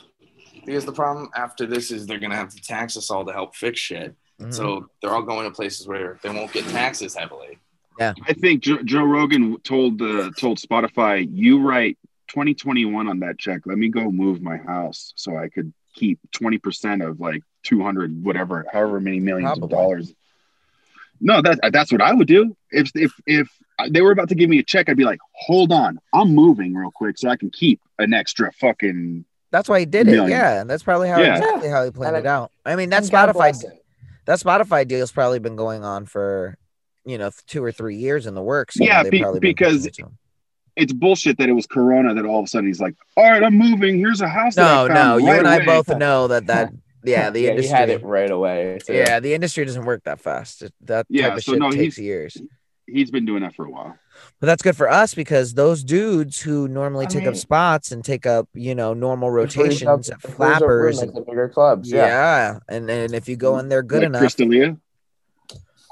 [0.65, 3.57] because the problem after this is they're gonna have to tax us all to help
[3.57, 4.15] fix shit.
[4.41, 4.53] Mhm.
[4.53, 7.59] So they're all going to places where they won't get taxes heavily.
[7.99, 11.97] Yeah, I think Joe, Joe Rogan told uh, told Spotify, "You write
[12.29, 13.61] 2021 on that check.
[13.65, 18.23] Let me go move my house so I could keep 20 percent of like 200
[18.23, 19.65] whatever, however many millions Probably.
[19.65, 20.13] of dollars."
[21.19, 22.55] No, that that's what I would do.
[22.69, 23.49] If if if
[23.89, 26.75] they were about to give me a check, I'd be like, "Hold on, I'm moving
[26.75, 30.29] real quick so I can keep an extra fucking." that's why he did it.
[30.29, 31.37] Yeah, that's probably how Yeah.
[31.37, 32.51] exactly how he planned it out.
[32.65, 33.71] I mean, that's Spotify bless him.
[34.27, 36.55] That Spotify deal's probably been going on for
[37.05, 38.75] you know two or three years in the works.
[38.79, 40.17] Yeah, be- because pushing it to him.
[40.75, 43.41] It's bullshit that it was Corona that all of a sudden he's like, "All right,
[43.41, 43.97] I'm moving.
[43.97, 46.45] Here's a house." that No, I no, you right and I away." both know that
[46.45, 46.71] that
[47.03, 48.77] yeah the yeah, industry he had it right away.
[48.85, 48.93] too.
[48.93, 50.61] yeah the industry doesn't work that fast.
[50.61, 52.37] It- That Yeah, type of so shit no, takes he's- years.
[52.87, 53.97] He's been doing that for a while.
[54.39, 58.03] But that's good for us because those dudes who normally I take up spots and
[58.03, 61.15] take up you know normal It up- rotations at it frees up flappers and at
[61.15, 61.91] the bigger clubs.
[61.91, 62.05] yeah.
[62.05, 62.59] Yeah.
[62.69, 64.77] and and if you go in there good like enough, Chris D'Elia.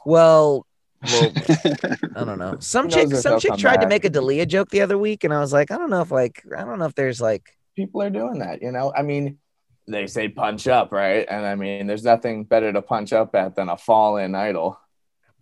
[0.05, 0.65] well.
[1.03, 1.31] Well,
[2.15, 2.57] I don't know.
[2.59, 5.31] Some chick, some chick come tried to make a D'Elia joke the other week, and
[5.31, 8.01] I was like, I don't know if like, I don't know if there's like, People
[8.01, 8.91] are doing that, you know.
[8.95, 9.37] I mean,
[9.87, 11.27] they say punch up, right?
[11.29, 14.79] And I mean, there's nothing better to punch up at than a fallen idol.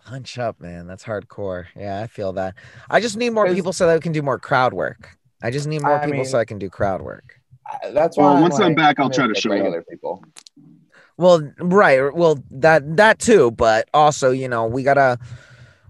[0.05, 0.85] Punch up, man.
[0.87, 1.65] That's hardcore.
[1.75, 2.55] Yeah, I feel that.
[2.89, 5.17] I just need more people so that we can do more crowd work.
[5.41, 7.39] I just need more I people so I can do crowd work.
[7.65, 8.41] I- That's Well, why.
[8.41, 9.55] once I'm back, I'll try gonna show up.
[9.55, 10.23] regular people.
[11.17, 12.13] Well, right.
[12.13, 15.17] Well, that that too, but also, you know, we gotta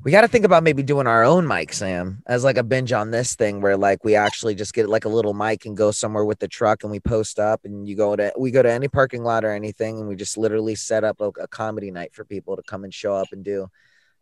[0.04, 3.12] we gotta think about maybe doing our own mic, Sam, as like a binge on
[3.12, 6.26] this thing where like we actually just get like a little mic and go somewhere
[6.26, 8.90] with the truck and we post up and you go to we go to any
[8.90, 12.26] parking lot or anything and we just literally set up a, a comedy night for
[12.26, 13.68] people to come and show up and do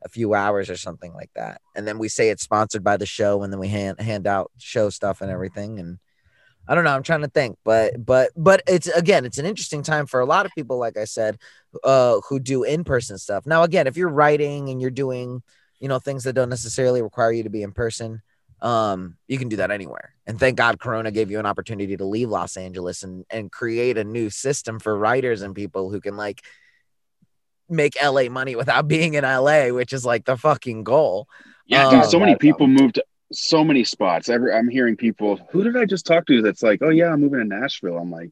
[0.03, 1.61] a few hours or something like that.
[1.75, 4.51] And then we say it's sponsored by the show and then we hand hand out
[4.57, 5.99] show stuff and everything and
[6.67, 6.95] I don't know.
[6.95, 10.25] I'm trying to think, but but but it's again, it's an interesting time for a
[10.25, 11.37] lot of people, like I said,
[11.83, 13.45] uh, who do in-person stuff.
[13.45, 15.41] Now, again, if you're writing and you're doing,
[15.79, 18.21] you know, things that don't necessarily require you to be in person,
[18.61, 20.13] um, you can do that anywhere.
[20.27, 23.97] And thank God Corona gave you an opportunity to leave Los Angeles and and create
[23.97, 26.41] a new system for writers and people who can like
[27.71, 31.27] make LA money without being in LA, which is like the fucking goal.
[31.65, 34.29] Yeah, Um, dude, so many people moved to so many spots.
[34.29, 35.39] Every, I'm hearing people.
[35.51, 36.41] Who did I just talk to?
[36.41, 37.97] That's like, oh yeah, I'm moving to Nashville.
[37.97, 38.31] I'm like,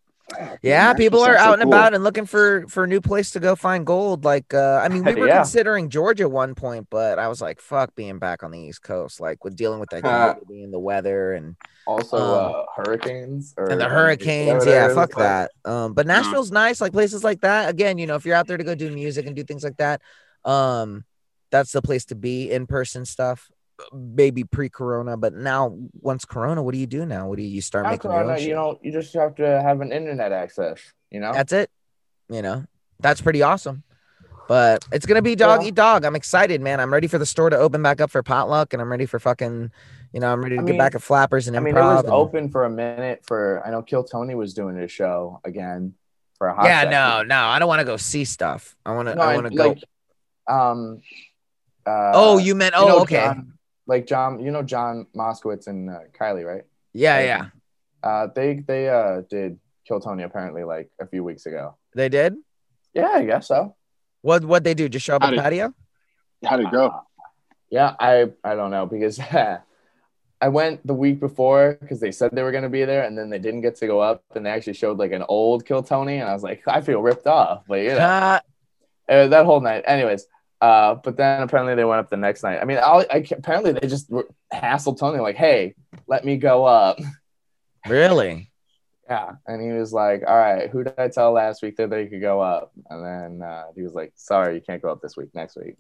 [0.61, 1.73] Yeah, people are sounds so out and cool.
[1.73, 4.25] about and looking for for a new place to go find gold.
[4.25, 5.37] Like, uh, I mean, we were Yeah.
[5.37, 9.19] considering Georgia one point, but I was like, "Fuck," being back on the East Coast,
[9.19, 9.99] like with dealing with Huh.
[10.01, 11.55] humidity and the weather and
[11.87, 14.65] Also, Um, uh, hurricanes or and the hurricanes.
[14.65, 15.51] Yeah, fuck that.
[15.65, 17.69] Um, but Nashville's nice, like places like that.
[17.69, 19.77] Again, you know, if you're out there to go do music and do things like
[19.77, 20.01] that,
[20.45, 21.03] um,
[21.51, 23.49] that's the place to be in person stuff.
[23.93, 27.27] Maybe pre-corona, but now once corona, what do you do now?
[27.27, 29.81] What do you, you start Not making corona, you know, you just have to have
[29.81, 30.79] an internet access.
[31.11, 31.69] You know, That's it.
[32.29, 32.65] You know,
[32.99, 33.83] that's pretty awesome.
[34.47, 35.67] But it's gonna be dog Yeah.
[35.69, 36.05] eat dog.
[36.05, 36.79] I'm excited, man.
[36.79, 39.19] I'm ready for the store to open back up for potluck, and I'm ready for
[39.19, 39.71] fucking,
[40.11, 41.63] you know, I'm ready to I get mean- back at flappers and I improv.
[41.63, 43.21] mean, it was and- open for a minute.
[43.27, 45.93] For I know Kill Tony was doing his show again
[46.37, 46.65] for a hot.
[46.65, 46.91] yeah, second.
[46.91, 48.75] no, no, I don't want to go see stuff.
[48.85, 49.67] I want to, no, I want to go.
[49.69, 49.83] like,
[50.47, 51.01] um,
[51.85, 52.73] uh, oh, you meant?
[52.75, 53.17] you Oh, know okay.
[53.25, 53.53] John-
[53.89, 56.63] like John, you know John Moskowitz and uh, Kylie, right?
[56.93, 57.43] yeah, yeah,
[58.05, 61.75] Uh, they they uh did Kill Tony apparently like a few weeks ago.
[61.97, 62.31] they did.
[62.93, 63.75] Yeah, I guess so.
[64.21, 64.45] What?
[64.45, 64.85] What they do?
[64.89, 65.73] Just show up How at the patio?
[66.45, 66.85] How'd it go?
[67.69, 69.19] Yeah, I I don't know because
[70.41, 73.29] I went the week before because they said they were gonna be there and then
[73.29, 76.17] they didn't get to go up and they actually showed like an old Kill Tony
[76.21, 78.39] and I was like I feel ripped off, but you know Uh,
[79.09, 79.83] uh, that whole night.
[79.85, 80.27] Anyways,
[80.61, 82.59] uh, but then apparently they went up the next night.
[82.61, 84.11] I mean, I, I apparently they just
[84.53, 85.75] hassled Tony like, hey,
[86.07, 86.99] let me go up.
[87.87, 88.51] really?
[89.09, 92.05] Yeah, and he was like, all right, who did I tell last week that they
[92.07, 92.71] could go up?
[92.89, 95.29] And then uh, he was like, sorry, you can't go up this week.
[95.33, 95.77] Next week.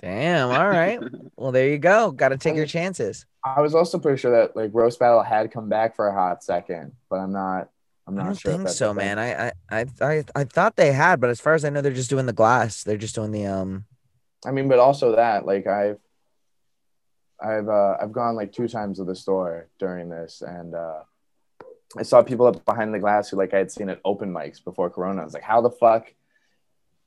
[0.00, 0.50] Damn.
[0.50, 1.00] All right.
[1.36, 2.10] Well, there you go.
[2.10, 3.24] Got to take your chances.
[3.44, 6.42] I was also pretty sure that like roast battle had come back for a hot
[6.42, 7.70] second, but I'm not.
[8.08, 8.52] I'm not I don't sure.
[8.52, 9.18] think so, man.
[9.18, 12.08] I, I, I, I, thought they had, but as far as I know, they're just
[12.08, 12.82] doing the glass.
[12.82, 13.84] They're just doing the um.
[14.46, 15.98] I mean, but also that like I've
[17.38, 21.00] I've uh, I've gone like two times to the store during this, and uh,
[21.98, 24.64] I saw people up behind the glass who like I had seen at open mics
[24.64, 25.20] before Corona.
[25.20, 26.12] I was like, how the fuck?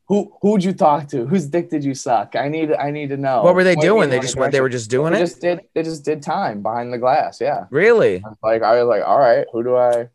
[0.08, 1.26] Who who'd you talk to?
[1.26, 2.36] Whose dick did you suck?
[2.36, 3.42] I need I need to know.
[3.42, 4.12] What were they me doing?
[4.12, 4.52] They just went.
[4.52, 5.22] They were just doing They it.
[5.22, 7.42] just did they just did time behind the glass.
[7.42, 7.66] Yeah.
[7.72, 8.24] Really?
[8.24, 10.10] I like I was like, all right, who do I?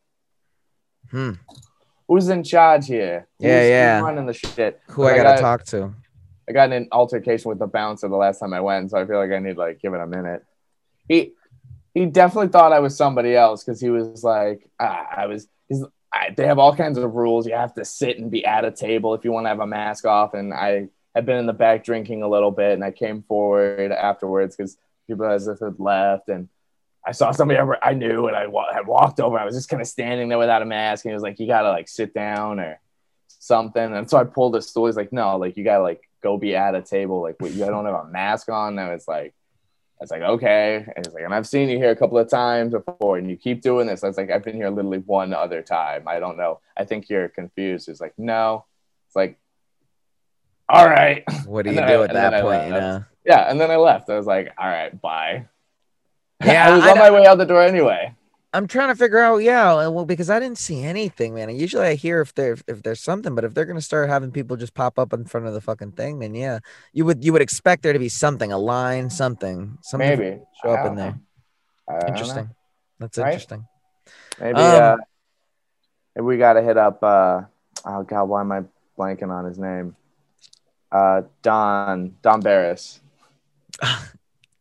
[1.11, 1.33] Hmm.
[2.09, 3.27] Who's in charge here?
[3.39, 4.01] Yeah, Who's- who's yeah.
[4.01, 4.81] running the shit.
[4.91, 5.93] Who I I gotta got- talk to?
[6.49, 9.05] I got in an altercation with the bouncer the last time I went, so I
[9.07, 10.45] feel like I need like give it a minute.
[11.09, 11.33] He
[11.93, 15.49] he definitely thought I was somebody else because he was like, ah, I was.
[15.69, 17.47] He's, I, they have all kinds of rules.
[17.49, 19.67] You have to sit and be at a table if you want to have a
[19.67, 20.35] mask off.
[20.35, 23.91] And I had been in the back drinking a little bit, and I came forward
[23.91, 24.77] afterwards because
[25.09, 26.49] people as if had left, and
[27.07, 29.39] I saw somebody I I knew, and I wa- had walked over.
[29.39, 31.47] I was just kind of standing there without a mask, and he was like, "You
[31.47, 32.81] gotta like sit down or."
[33.39, 33.95] something.
[33.95, 34.87] And so I pulled a stool.
[34.87, 37.23] He's like, no, like you gotta like go be at a table.
[37.23, 38.77] Like what, you don't have a mask on.
[38.77, 39.35] And it's like,
[40.01, 40.85] I was like, okay.
[40.97, 43.37] And he's like, and I've seen you here a couple of times before, and you
[43.37, 44.03] keep doing this.
[44.03, 46.09] I was like, I've been here literally one other time.
[46.09, 46.59] I don't know.
[46.77, 47.87] I think you're confused.
[47.87, 48.65] He's like, no.
[49.07, 49.39] It's like,
[50.69, 51.23] all right.
[51.47, 52.65] What do you do I- at that I point?
[52.65, 53.05] You know.
[53.25, 53.49] Yeah.
[53.49, 54.11] And then I left.
[54.11, 55.47] I was like, all right, bye.
[56.45, 58.15] Yeah, I was I on my way out the door anyway.
[58.53, 61.51] I'm trying to figure out, yeah, well, because I didn't see anything, man.
[61.51, 64.31] And usually I hear if there if there's something, but if they're gonna start having
[64.31, 66.61] people just pop up in front of the fucking thing, then yeah,
[66.93, 70.41] you would you would expect there to be something, a line, something, something Maybe.
[70.63, 71.19] show up in there.
[71.89, 71.99] know.
[71.99, 72.07] Know.
[72.07, 72.51] Interesting.
[72.99, 73.27] That's Right?
[73.29, 73.67] interesting.
[74.41, 74.97] Maybe Um, uh
[76.15, 77.43] maybe we gotta hit up uh
[77.85, 78.63] oh god, why am I
[78.99, 79.97] blanking on his name?
[80.91, 83.01] Uh Don Don Barris.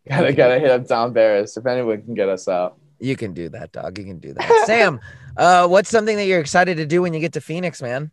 [0.09, 2.77] gotta gotta hit up Tom Barris if anyone can get us out.
[2.99, 3.97] You can do that, dog.
[3.97, 4.63] You can do that.
[4.65, 4.99] Sam,
[5.35, 8.11] uh, what's something that you're excited to do when you get to Phoenix, man?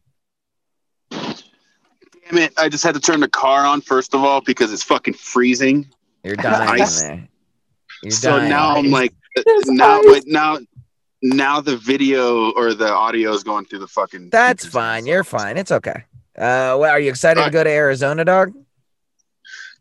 [1.11, 2.53] Damn it!
[2.57, 5.89] I just had to turn the car on first of all because it's fucking freezing.
[6.25, 7.03] You're dying in Ice.
[7.03, 7.29] there.
[8.03, 8.49] You're so dying.
[8.49, 9.13] now I'm like,
[9.45, 10.07] There's now, ice.
[10.07, 10.59] but now,
[11.23, 14.31] now the video or the audio is going through the fucking.
[14.31, 15.07] That's fine.
[15.07, 15.57] You're fine.
[15.57, 16.05] It's okay.
[16.37, 18.53] Uh, well, are you excited to go to Arizona, dog?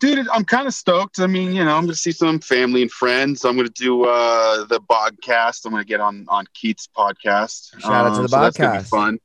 [0.01, 0.27] Dude.
[0.29, 1.19] I'm kind of stoked.
[1.19, 3.45] I mean, you know, I'm gonna see some family and friends.
[3.45, 5.65] I'm gonna do uh the podcast.
[5.65, 7.79] I'm gonna get on on Keith's podcast.
[7.79, 8.89] Shout out to Um, the so that's gonna be podcast.
[8.89, 9.19] fun.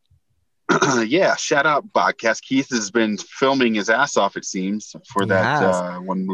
[1.09, 2.43] yeah, shout out podcast.
[2.43, 4.37] Keith has been filming his ass off.
[4.37, 6.29] It seems for He that uh, one.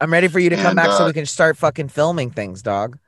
[0.00, 2.30] I'm ready for you to come And, back so uh, we can start fucking filming
[2.30, 2.98] things, dog.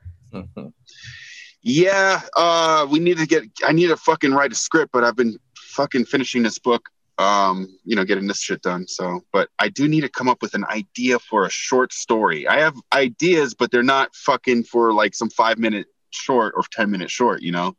[1.61, 3.43] Yeah, uh, we need to get.
[3.65, 6.89] I need to fucking write a script, but I've been fucking finishing this book.
[7.19, 8.87] Um, you know, getting this shit done.
[8.87, 12.47] So, but I do need to come up with an idea for a short story.
[12.47, 16.91] I have ideas, but they're not fucking for like some five minute short or ten
[16.91, 17.41] minute short.
[17.41, 17.75] You know,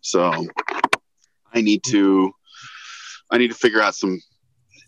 [0.00, 0.46] so
[1.52, 2.32] I need to.
[3.30, 4.20] I need to figure out some.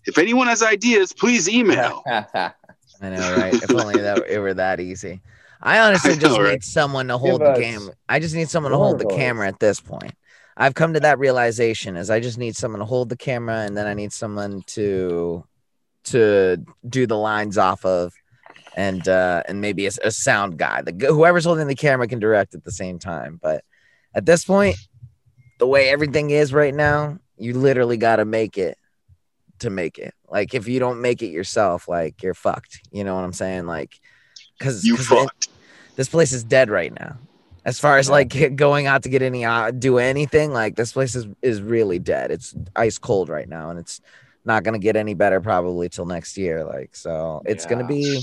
[0.07, 2.03] If anyone has ideas, please email.
[3.03, 3.55] I know, right?
[3.55, 5.21] if only that it were that easy.
[5.61, 7.95] I honestly I just know, need someone to hold Give the camera.
[8.09, 9.17] I just need someone to hold the voice.
[9.17, 10.13] camera at this point.
[10.57, 13.77] I've come to that realization is I just need someone to hold the camera and
[13.77, 15.45] then I need someone to
[16.05, 18.15] to do the lines off of
[18.77, 20.83] and uh and maybe a, a sound guy.
[20.83, 23.39] The whoever's holding the camera can direct at the same time.
[23.43, 23.65] But
[24.15, 24.77] at this point,
[25.59, 28.79] the way everything is right now, you literally got to make it
[29.59, 30.15] to make it.
[30.29, 32.81] Like if you don't make it yourself, like you're fucked.
[32.91, 33.67] You know what I'm saying?
[33.67, 33.99] Like
[34.59, 35.49] because You fucked.
[35.97, 37.19] this place is dead right now.
[37.67, 41.15] As far as like going out to get any uh, do anything, like this place
[41.15, 42.31] is is really dead.
[42.31, 44.01] It's ice cold right now, and it's
[44.45, 46.65] not gonna get any better probably till next year.
[46.65, 48.23] Like so, it's gonna be,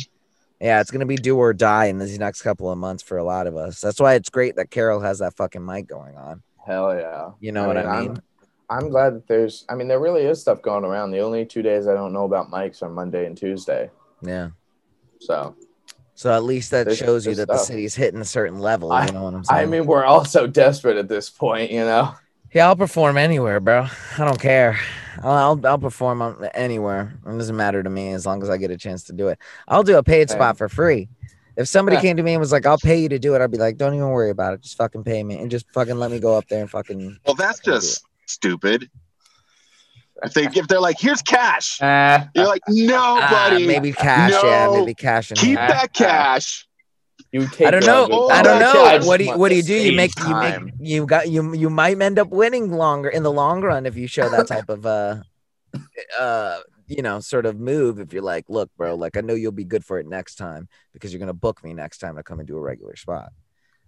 [0.62, 3.24] yeah, it's gonna be do or die in these next couple of months for a
[3.24, 3.82] lot of us.
[3.82, 6.42] That's why it's great that Carol has that fucking mic going on.
[6.66, 7.32] Hell yeah.
[7.42, 8.22] You know what I I'm- mean?
[8.70, 11.12] I'm glad that there's I mean there really is stuff going around.
[11.12, 13.92] The only two days I don't know about mics are Monday and Tuesday.
[14.22, 14.52] Yeah.
[15.20, 15.56] So
[16.16, 17.68] So at least that There's- shows you there's that the stuff.
[17.68, 18.92] city's hitting a certain level.
[18.92, 19.62] I- you know what I'm saying?
[19.62, 22.14] I mean we're all so desperate at this point, you know.
[22.54, 23.88] Yeah, I'll perform anywhere, bro.
[24.20, 24.78] I don't care.
[25.24, 27.14] I'll I'll, I'll perform on anywhere.
[27.26, 29.40] It doesn't matter to me as long as I get a chance to do it.
[29.68, 30.38] I'll do a paid Same.
[30.38, 31.10] spot for free.
[31.58, 32.02] If somebody Yeah.
[32.02, 33.78] came to me and was like, "I'll pay you to do it," I'd be like,
[33.78, 34.62] "Don't even worry about it.
[34.62, 37.36] Just fucking pay me and just fucking let me go up there and fucking." Well,
[37.36, 38.90] that's just stupid.
[40.22, 44.32] If they if they're like, here's cash, Ah, you're like, no, Ah, buddy, maybe cash.
[44.44, 45.32] yeah, maybe cash.
[45.32, 45.68] And keep Ah.
[45.68, 46.68] that cash.
[47.32, 48.06] you take I don't know.
[48.30, 48.84] hundred I don't know.
[48.86, 49.74] I What do you What do you do?
[49.74, 53.24] You make stage you make you got you you might end up winning longer in
[53.24, 55.22] the long run if you show that type of uh
[56.20, 59.54] uh you know, sort of move if you're like, look, bro, like I know you'll
[59.54, 62.40] be good for it next time because you're gonna book me next time to come
[62.40, 63.32] and do a regular spot.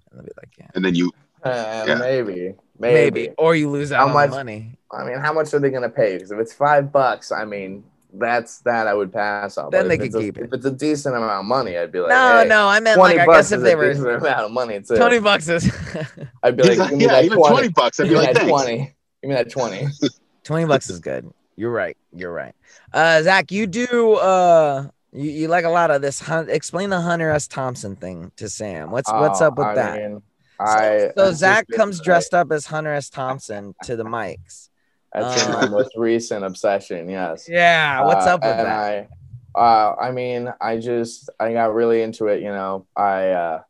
[0.09, 1.11] And they'll be like, yeah, And then you,
[1.45, 1.95] Uh, Yeah.
[1.95, 2.33] maybe,
[2.79, 3.11] maybe.
[3.11, 4.77] maybe, Or you lose out How on much- money.
[4.91, 6.15] I mean, how much are they gonna pay?
[6.15, 9.69] Because if it's five bucks, I mean, that's that I would pass on.
[9.71, 10.45] Then they could it's a- keep it.
[10.45, 12.97] If it's a decent amount of money, I'd be like, no, hey, no, I meant
[12.97, 14.95] Twenty like I bucks guess if is they a were decent amount of money too.
[14.95, 15.69] Twenty bucks is
[16.43, 17.53] I'd be like, like, yeah, that even 20.
[17.53, 17.99] 20 bucks.
[17.99, 18.49] I'd be like, thanks.
[18.49, 18.77] 20.
[19.21, 19.87] Give me that 20.
[20.43, 21.29] twenty bucks is good.
[21.57, 21.97] You're right.
[22.13, 22.53] You're right.
[22.93, 27.01] Uh Zach, you do uh you, you like a lot of this hunt explain the
[27.01, 27.47] Hunter S.
[27.47, 28.91] Thompson thing to Sam.
[28.91, 29.97] What's what's Oh, up with I that?
[30.01, 30.21] mean,
[30.59, 33.09] I so I'm Zach comes dressed up as Hunter S.
[33.09, 34.69] Thompson to the mics.
[35.13, 37.09] That's my most recent obsession.
[37.09, 37.47] Yes.
[37.47, 39.09] Yeah, what's Uh, up with and that?
[39.55, 42.41] I, uh, I mean, I just I got really into it.
[42.41, 43.61] You know, I uh,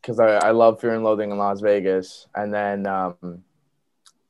[0.00, 3.42] because I, I love Fear and Loathing in Las Vegas, and then um,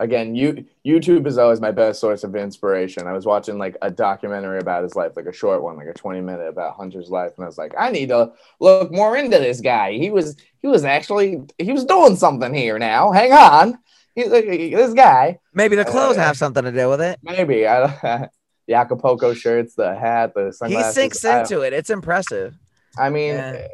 [0.01, 3.07] again, you YouTube is always my best source of inspiration.
[3.07, 5.95] I was watching like a documentary about his life, like a short one, like a
[5.95, 9.39] twenty minute about Hunter's life, and I was like, I need to look more into
[9.39, 9.93] this guy.
[9.93, 12.79] He was he was actually he was doing something here.
[12.79, 13.79] Now, hang on,
[14.15, 15.39] He's like, this guy.
[15.53, 17.19] Maybe the clothes uh, have something to do with it.
[17.23, 18.29] Maybe I
[18.69, 21.73] the Acapulco shirts, the hat, the He sinks into it.
[21.73, 22.57] It's impressive.
[22.97, 23.67] I mean, Yeah.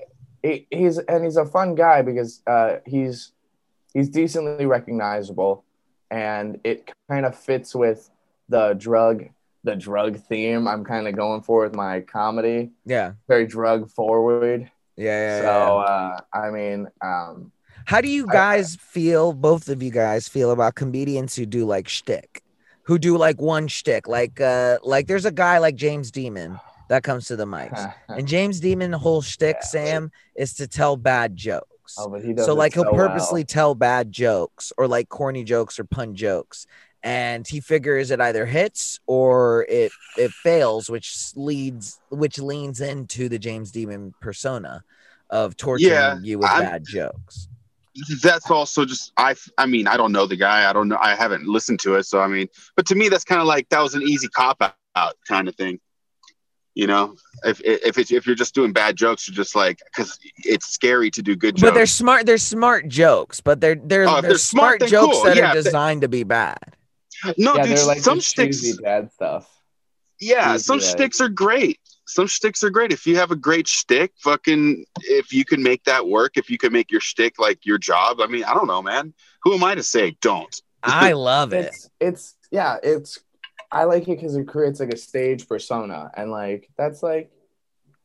[0.42, 3.32] he, he's and he's a fun guy because uh, he's
[3.92, 5.64] he's decently recognizable,
[6.10, 8.10] and it kind of fits with
[8.48, 9.24] the drug
[9.62, 12.70] the drug theme I'm kind of going for with my comedy.
[12.86, 13.12] Yeah.
[13.28, 14.70] Very drug forward.
[14.96, 15.04] Yeah.
[15.04, 15.84] yeah, so yeah.
[15.84, 17.52] uh, I mean, um,
[17.84, 21.66] How do you I- guys feel, both of you guys feel about comedians who do
[21.66, 22.42] like shtick,
[22.84, 24.08] who do like one shtick?
[24.08, 27.92] Like uh like there's a guy like James Demon that comes to the mics.
[28.08, 29.62] And James Demon whole shtick.
[29.62, 31.66] Sam, is to tell bad jokes.
[31.98, 33.46] Oh, but he does so like he'll so purposely well.
[33.46, 36.66] tell bad jokes or like corny jokes or pun jokes
[37.02, 43.28] and he figures it either hits or it it fails which leads which leans into
[43.28, 44.82] the james demon persona
[45.30, 47.48] of torturing Yeah, you with I'm- bad jokes.
[48.22, 50.68] That's also just I I mean I don't know the guy.
[50.70, 53.24] I don't know I haven't listened to it so I mean but to me that's
[53.24, 54.62] kind of like that was an easy cop
[54.94, 55.80] out kind of thing
[56.74, 60.18] you know if if it's if you're just doing bad jokes you're just like because
[60.44, 64.08] it's scary to do good jokes but they're smart they're smart jokes but they're they're,
[64.08, 65.24] Oh, if they're, they're smart, smart, jokes cool.
[65.24, 66.58] that Yeah, are if they- designed to be bad.
[67.36, 69.48] No yeah, dude they're like some sticks cheesy dad stuff.
[70.20, 71.78] yeah cheesy, some like- sticks are great.
[72.06, 72.92] Some sticks are great.
[72.92, 76.58] If you have a great stick fucking if you can make that work if you
[76.58, 79.12] can make your stick like your job I mean I don't know man.
[79.42, 80.54] Who am I to say don't?
[80.82, 81.66] I love it.
[81.66, 83.18] It's it's yeah it's
[83.72, 87.30] i like it because it creates like a stage persona and like that's like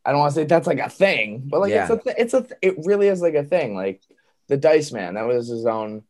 [0.05, 2.33] i don't want to say that's like a thing but like it's a th- it's
[2.33, 4.01] a th- it really is like a thing like
[4.47, 6.03] the dice man that was his own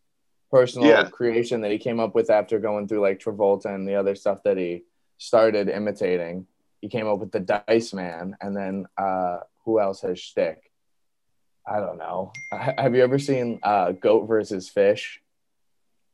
[0.51, 1.09] personal Yeah.
[1.09, 4.43] creation that he came up with after going through like travolta and the other stuff
[4.43, 4.83] that he
[5.17, 6.45] started imitating.
[6.81, 10.71] He came up with the dice man and then uh who else has shtick?
[11.67, 12.31] I don't know.
[12.51, 15.21] Have you ever seen uh goat versus fish?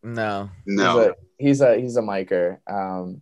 [0.02, 0.50] No.
[0.66, 0.94] No.
[0.98, 2.60] He's a he's a he's a micer.
[2.68, 3.22] Um,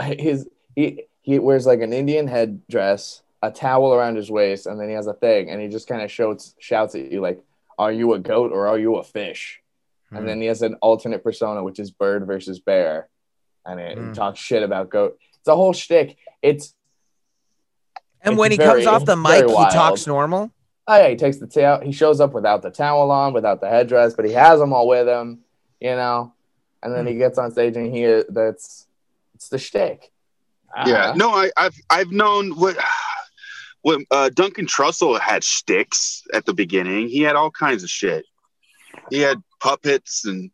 [0.18, 4.88] his he he wears like an Indian headdress, a towel around his waist, and then
[4.88, 7.40] he has a thing, and he just kind of shouts shouts at you like,
[7.78, 9.60] "Are you a goat or are you a fish?"
[10.10, 10.16] Hmm.
[10.16, 13.08] And then he has an alternate persona, which is bird versus bear,
[13.66, 14.08] and it, Hmm.
[14.08, 15.18] he talks shit about goat.
[15.38, 16.16] It's a whole shtick.
[16.42, 16.74] It's
[18.22, 20.50] and it's when he very- comes off the mic he talks normal
[20.90, 21.80] oh yeah, he takes the tail.
[21.80, 24.88] He shows up without the towel on, without the headdress, but he has them all
[24.88, 25.40] with him,
[25.80, 26.34] you know.
[26.82, 28.86] And then he gets on stage and he that's
[29.40, 30.12] it's the shtick.
[30.86, 31.14] Yeah, Ah.
[31.16, 32.76] no, I, I've I've known what
[33.82, 37.08] when uh, Duncan Trussell had shticks at the beginning.
[37.08, 38.26] He had all kinds of shit.
[39.08, 40.50] He had puppets and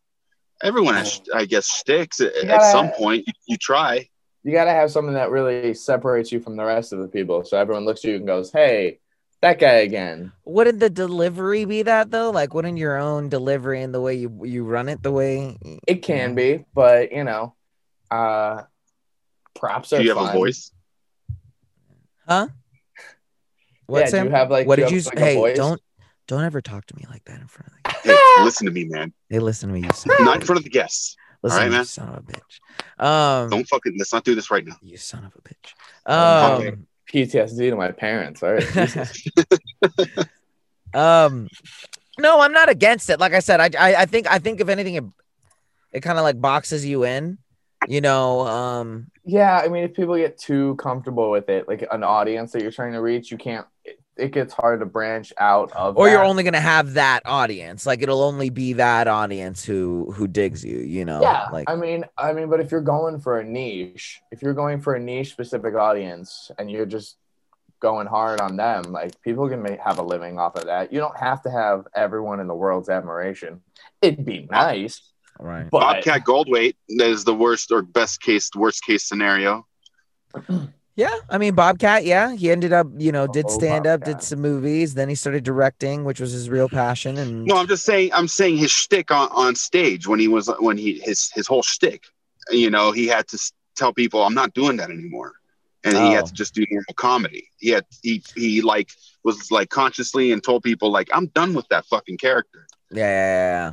[0.63, 3.25] everyone has, I guess, shticks at, at gotta- some point.
[3.27, 4.09] You, you try.
[4.45, 7.45] you got to have something that really separates you from the rest of the people,
[7.45, 9.01] so everyone looks at you and goes, "Hey,
[9.43, 13.93] that guy again." wouldn't the delivery be that though like wouldn't your own delivery and
[13.93, 17.55] the way you you run it the way It can be, but you know,
[18.11, 18.63] uh,
[19.59, 20.71] props are Do you have a voice?
[22.27, 22.49] huh
[23.89, 24.27] yeah, Sam?
[24.27, 24.67] do you have like?
[24.67, 25.11] what did you have, say?
[25.11, 25.57] like, Hey, voice?
[25.57, 25.81] don't
[26.27, 28.85] don't ever talk to me like that in front of the Hey, listen to me,
[28.85, 29.13] man.
[29.29, 31.17] Hey, listen to me, you son of Not in front of the guests.
[31.43, 31.85] Listen All to me, you man.
[31.85, 33.05] son of a bitch.
[33.05, 33.95] Um, Don't fucking.
[33.99, 34.77] Let's not do this right now.
[34.83, 35.73] you son of a bitch.
[36.13, 38.43] Um, PTSD to my parents.
[38.43, 38.65] All right,
[40.95, 41.49] um,
[42.19, 43.21] no, I'm not against it.
[43.21, 45.05] Like I said, I I, I think I think if anything, it,
[45.93, 47.39] it kind of like boxes you in.
[47.89, 52.03] You know, um, Yeah, I mean, if people get too comfortable with it, like an
[52.03, 53.67] audience that you're trying to reach, you can't.
[54.17, 55.97] it gets hard to branch out of.
[55.99, 57.85] or you're only gonna have that audience.
[57.85, 60.79] Like it'll only be that audience who who digs you.
[60.79, 64.21] You know, yeah like i mean i mean but if you're going for a niche
[64.31, 67.17] if you're going for a niche specific audience and you're just
[67.81, 70.99] going hard on them like people can make, have a living off of that you
[70.99, 73.61] don't have to have everyone in the world's admiration
[74.01, 75.69] it'd be nice right.
[75.71, 79.67] but Bobcat Goldthwait is the worst or best case, worst case scenario.
[80.99, 82.07] Yeah, I mean Bobcat.
[82.07, 84.95] Yeah, he ended up, you know, did Oh, stand up, did some movies.
[84.95, 87.19] Then he started directing, which was his real passion.
[87.19, 88.13] And No, I'm just saying.
[88.15, 91.63] I'm saying his shtick on, on stage when he was when he his his whole
[91.63, 92.05] shtick.
[92.51, 93.39] You know, he had to
[93.77, 95.35] tell people, "I'm not doing that anymore,"
[95.85, 96.27] and he had Oh.
[96.29, 97.47] to just do normal comedy.
[97.59, 98.89] He had he he like
[99.23, 103.73] was like consciously and told people like, "I'm done with that fucking character." yeah, yeah,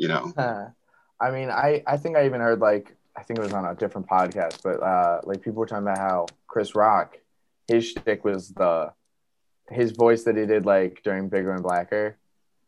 [0.00, 0.32] You know,
[1.20, 3.74] I mean, I I think I even heard like I think it was on a
[3.74, 7.18] different podcast, but uh, like people were talking about how Chris Rock,
[7.68, 8.94] his shtick was the
[9.68, 12.16] his voice that he did like during Bigger and Blacker,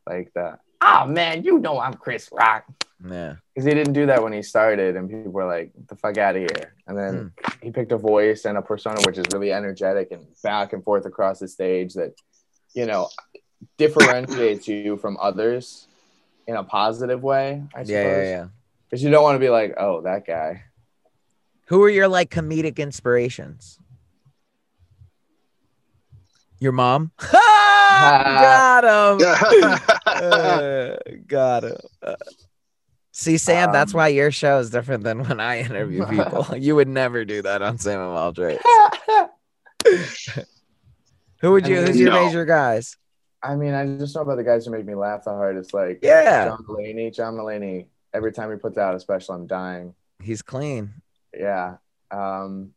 [0.07, 2.67] like the oh man, you know I'm Chris Rock,
[3.03, 3.35] yeah, yeah.
[3.55, 6.37] because he didn't do that when he started, and people were like, "The fuck out
[6.37, 10.11] of here!" And then he picked a voice and a persona which is really energetic
[10.11, 12.13] and back and forth across the stage that
[12.75, 13.09] you know
[13.79, 15.89] differentiates you from others
[16.47, 17.63] in a positive way.
[17.75, 18.47] I suppose yeah, yeah, yeah.
[18.89, 20.65] because you don't want to be like, oh, that guy.
[21.67, 23.79] Who are your like comedic inspirations?
[26.61, 27.13] Your mom.
[27.33, 29.79] got him.
[30.07, 31.77] Uh, got him.
[32.03, 32.15] Uh,
[33.13, 36.47] see, Sam, that's Um, why your show is different than when I interview people.
[36.57, 38.59] you would never do that on Sam and Maldry.
[41.41, 41.81] Who would you?
[41.83, 42.25] Who's your No.
[42.27, 42.97] major guys?
[43.43, 45.75] I mean, I just know about the guys who make me laugh the hardest.
[45.75, 46.47] Like, Yeah.
[46.49, 47.13] John Mulaney.
[47.15, 47.87] John Mulaney.
[48.15, 49.95] Every time he puts out a special, I'm dying.
[50.23, 50.93] He's clean.
[51.35, 51.77] Yeah.
[52.11, 52.73] Um,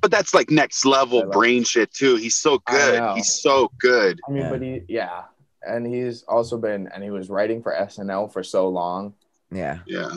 [0.00, 2.16] but that's like next level love- brain shit too.
[2.16, 3.14] He's so good.
[3.16, 4.20] He's so good.
[4.28, 4.50] I mean, Yeah.
[4.50, 5.22] but he, yeah,
[5.66, 9.14] and he's also been, and he was writing for SNL for so long.
[9.50, 9.78] Yeah.
[9.86, 10.10] Yeah.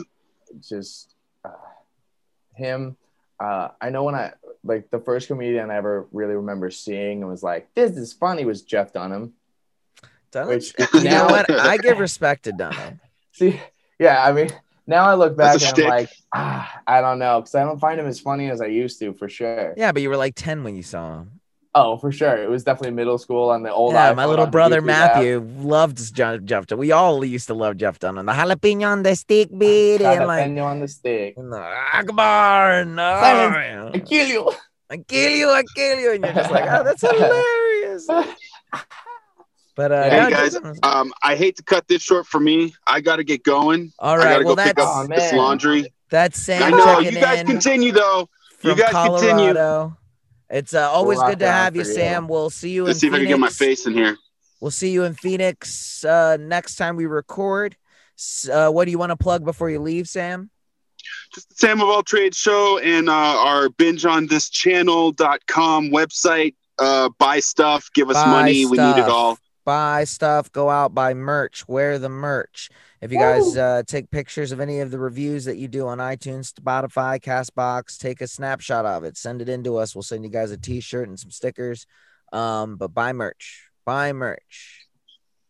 [0.60, 1.50] Just uh,
[2.54, 2.96] him.
[3.40, 4.32] Uh, I know when I
[4.64, 8.44] like the first comedian I ever really remember seeing and was like, "This is funny,"
[8.44, 9.32] was Jeff Dunham.
[10.30, 10.48] Dunham.
[10.48, 11.50] Which You know what?
[11.60, 13.00] I give respect to Dunham.
[13.32, 13.60] see,
[13.98, 14.50] yeah, I mean,
[14.86, 17.78] now I look back That's a I'm like, ah, I don't know, because I don't
[17.80, 19.74] find him as funny as I used to, for sure.
[19.76, 21.32] Yeah, but you were like 10 when you saw him.
[21.74, 23.92] Oh, for sure, it was definitely middle school on the old.
[23.92, 25.14] yeah, my little brother YouTube app.
[25.16, 26.80] Matthew loved John, Jeff Dunham.
[26.80, 28.24] We all used to love Jeff Dunham.
[28.26, 31.34] The jalapeno on the stick beat and like Jalapeno on the stick.
[31.36, 32.84] and the Akbar.
[32.86, 33.90] No, Silence.
[33.94, 34.52] I kill you.
[34.90, 36.12] I kill you, I kill you.
[36.14, 38.08] And you're just like, oh, that's hilarious.
[39.78, 42.74] But uh, Hey, no, guys, Dunham's- Um, I hate to cut this short for me.
[42.88, 43.92] I got to get going.
[44.00, 45.94] All right, I got to Well, go pick that's Oh, up this laundry.
[46.10, 46.98] that's Sam I know.
[46.98, 48.28] You guys continue though.
[48.62, 49.54] You guys continue.
[49.54, 49.96] Colorado.
[50.50, 51.94] It's uh, always good to rock it on have you, for you.
[51.94, 52.26] Sam.
[52.26, 54.16] We'll see you Let's in see if I can get my face in here.
[54.60, 57.76] We'll see you in Phoenix uh, next time we record.
[58.52, 60.50] Uh, what do you want to plug before you leave, Sam?
[61.32, 66.56] Just the Sam of All Trades show and uh, our binge on this channel.com website.
[66.80, 68.66] Uh, buy stuff, give us Buy money.
[68.66, 69.38] We need it all.
[69.68, 72.70] Buy stuff, go out, buy merch, wear the merch.
[73.02, 75.98] If you guys uh, take pictures of any of the reviews that you do on
[75.98, 79.94] iTunes, Spotify, Castbox, take a snapshot of it, send it in to us.
[79.94, 81.84] We'll send you guys a t-shirt and some stickers.
[82.32, 84.86] Um, but buy merch, buy merch.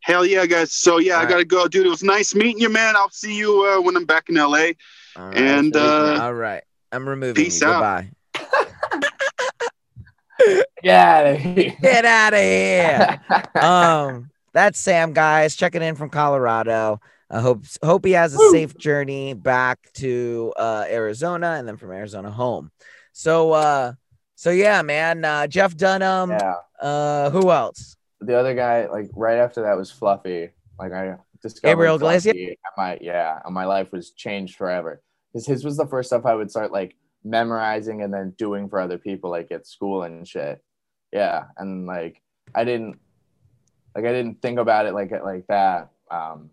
[0.00, 0.72] Hell yeah, guys.
[0.72, 1.86] So yeah, All I gotta go, dude.
[1.86, 2.96] It was nice meeting you, man.
[2.96, 4.70] I'll see you uh, when I'm back in LA.
[5.14, 5.36] All right.
[5.36, 7.68] And uh, all right, I'm removing peace you.
[7.68, 7.74] out.
[7.74, 8.10] Goodbye.
[10.82, 11.34] Yeah.
[11.34, 11.76] here.
[11.80, 13.20] Get out of here.
[13.62, 17.00] um, that's Sam, guys, checking in from Colorado.
[17.30, 21.92] I hope hope he has a safe journey back to uh, Arizona and then from
[21.92, 22.70] Arizona home.
[23.12, 23.92] So, uh,
[24.34, 25.24] so yeah, man.
[25.24, 26.30] Uh, Jeff Dunham.
[26.30, 26.54] yeah.
[26.80, 27.96] Uh, who else?
[28.20, 30.50] The other guy, like right after that, was Fluffy.
[30.78, 32.34] Like I discovered Gabriel Iglesias?
[32.34, 35.02] Fluffy, and my yeah, my life was changed forever.
[35.32, 38.80] Because his was the first stuff I would start like memorizing and then doing for
[38.80, 40.62] other people, like at school and shit.
[41.12, 42.22] Yeah, and like
[42.54, 42.98] I didn't,
[43.94, 45.90] like I didn't think about it like like that.
[46.10, 46.50] Um,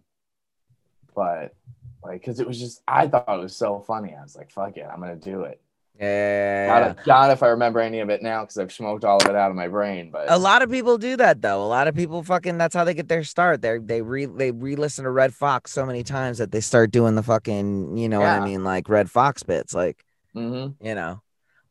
[1.16, 1.56] but
[2.04, 4.16] like, cause it was just I thought it was so funny.
[4.18, 5.62] I was like, fuck it, I'm gonna do it.
[6.00, 6.68] Yeah.
[6.68, 9.36] God, God, if I remember any of it now, because I've smoked all of it
[9.36, 10.10] out of my brain.
[10.12, 11.64] But A lot of people do that though.
[11.64, 13.62] A lot of people fucking that's how they get their start.
[13.62, 17.16] They they re they re-listen to Redd Foxx so many times that they start doing
[17.16, 19.74] the fucking, you know what I mean, like Redd Foxx bits.
[19.74, 20.05] Like
[20.36, 20.76] Mhm.
[20.82, 21.22] you know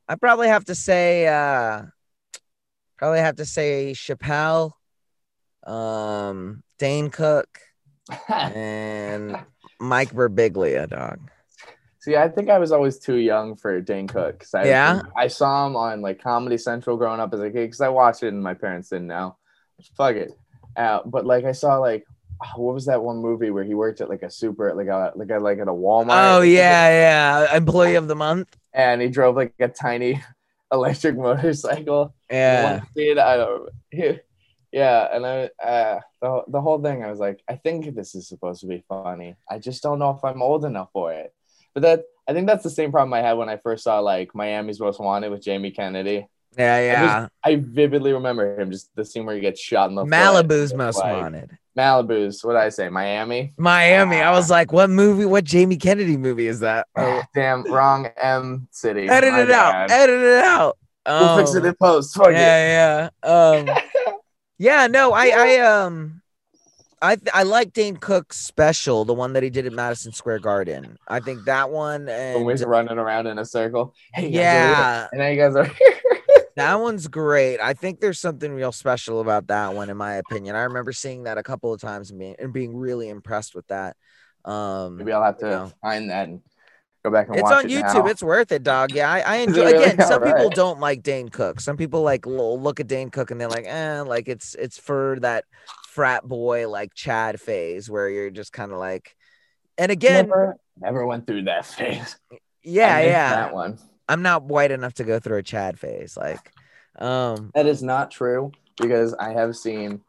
[0.09, 1.83] i probably have to say uh
[2.97, 4.73] probably have to say chappelle
[5.67, 7.49] um dane cook
[8.29, 9.37] and
[9.81, 11.31] mike birbiglia dog
[12.01, 14.41] See, I think I was always too young for Dane Cook.
[14.41, 15.01] 'cause I, Yeah?
[15.17, 18.23] I saw him on like Comedy Central growing up as a kid because I watched
[18.23, 19.39] it and my parents didn't know.
[19.97, 20.33] fuck it.
[20.77, 22.05] Uh, but like I saw like
[22.57, 25.31] what was that one movie where he worked at like a super like a like
[25.31, 26.37] a like at a Walmart?
[26.37, 26.89] Oh yeah,
[27.49, 27.57] yeah.
[27.57, 28.57] Employee of the month.
[28.73, 30.23] and he drove like a tiny
[30.73, 32.15] electric motorcycle.
[32.31, 32.81] Yeah.
[32.97, 33.71] I don't.
[34.73, 38.27] Yeah, and I uh, the the whole thing, I was like, I think this is
[38.29, 39.37] supposed to be funny.
[39.49, 41.33] I just don't know if I'm old enough for it.
[41.75, 44.35] But that I think that's the same problem I had when I first saw like
[44.35, 46.27] Miami's Most Wanted with Jamie Kennedy.
[46.57, 47.29] Yeah, yeah.
[47.45, 50.05] I vividly remember him just the scene where he gets shot in the.
[50.05, 51.59] Malibu's most like- wanted.
[51.77, 52.89] Malibu's what did I say?
[52.89, 53.53] Miami.
[53.59, 54.19] Miami.
[54.19, 55.25] I was like, what movie?
[55.25, 56.87] What Jamie Kennedy movie is that?
[56.97, 59.09] Oh, Damn, wrong M city.
[59.09, 59.91] edit My it out.
[59.91, 60.79] Edit it out.
[61.05, 62.15] We'll fix it Um, in post.
[62.15, 62.35] Fuck it.
[62.35, 63.29] yeah, yeah.
[63.29, 63.69] Um,
[64.59, 64.87] yeah.
[64.87, 66.23] No, I, I, um,
[67.03, 70.97] I, I like Dane Cook's special, the one that he did at Madison Square Garden.
[71.09, 73.95] I think that one When we're running around in a circle.
[74.15, 74.71] Hey, you guys are here.
[74.71, 76.21] yeah, And now you guys are here.
[76.57, 77.59] That one's great.
[77.61, 80.55] I think there's something real special about that one, in my opinion.
[80.57, 83.67] I remember seeing that a couple of times and being, and being really impressed with
[83.69, 83.97] that.
[84.45, 85.73] Um, Maybe I'll have to you know.
[85.83, 86.41] find that and
[87.05, 87.41] go back and watch it.
[87.41, 88.05] It's watch on it YouTube.
[88.05, 88.11] now.
[88.11, 88.93] It's worth it, dog.
[88.93, 89.63] Yeah, I, I enjoy.
[89.63, 89.85] it really?
[89.85, 91.61] Again, some people don't like Dane Cook.
[91.61, 95.19] Some people like look at Dane Cook and they're like, eh, like it's it's for
[95.21, 95.45] that
[95.89, 99.17] frat boy like Chad phase where you're just kind of like.
[99.77, 102.17] And again, never, never went through that phase.
[102.63, 103.79] yeah, yeah, That one.
[104.09, 106.17] I'm not white enough to go through a Chad phase.
[106.17, 106.53] Like,
[106.99, 110.01] um, That is not true because I have seen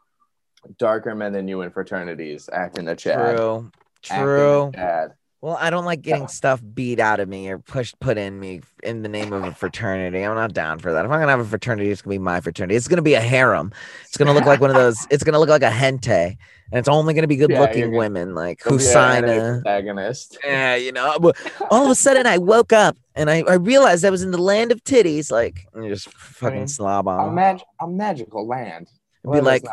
[0.78, 3.36] darker men than you in fraternities acting a Chad.
[3.36, 3.72] true,
[4.02, 4.72] true.
[4.74, 5.14] Chad.
[5.42, 8.62] Well, I don't like getting stuff beat out of me or pushed put in me
[8.82, 10.22] in the name of a fraternity.
[10.24, 11.04] I'm not down for that.
[11.04, 12.74] If I'm gonna have a fraternity, it's gonna be my fraternity.
[12.74, 13.70] It's gonna be a harem.
[14.06, 14.96] It's gonna look like one of those.
[15.10, 16.28] It's gonna look like a hentai,
[16.72, 19.60] and it's only gonna be good you're looking gonna- women like Don't who sign a.
[19.62, 20.38] protagonist.
[20.42, 21.14] Yeah, you know.
[21.70, 24.38] All of a sudden, I woke up and I, I realized I was in the
[24.42, 25.30] land of titties.
[25.30, 28.88] Like, you just fucking mean, slob A, mag- a magical land.
[29.22, 29.64] It'd be like,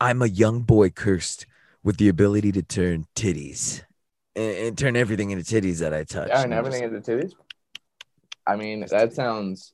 [0.00, 1.46] I'm a young boy cursed
[1.82, 3.82] with the ability to turn titties
[4.36, 6.28] and, and turn everything into titties that I touch.
[6.30, 7.32] turn And I'm just everything into titties.
[8.46, 9.72] I mean, that sounds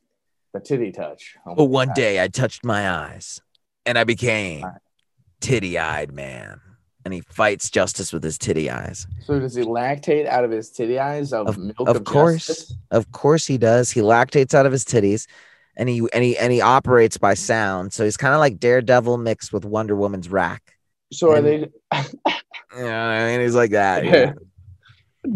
[0.52, 1.36] the titty touch.
[1.46, 1.96] Oh But one God.
[1.96, 3.40] day I touched my eyes
[3.86, 4.66] and I became
[5.40, 6.60] titty eyed man.
[7.04, 9.06] And he fights justice with his titty eyes.
[9.24, 12.46] So does he lactate out of his titty eyes of, milk Of of, course.
[12.46, 12.74] justice?
[12.90, 13.90] Of course he does.
[13.90, 15.26] He lactates out of his titties
[15.76, 17.94] and he and he and he operates by sound.
[17.94, 20.74] So he's kind of like Daredevil mixed with Wonder Woman's rack.
[21.12, 21.68] So are they
[22.76, 24.04] Yeah, and he's like that.
[24.04, 24.32] Yeah,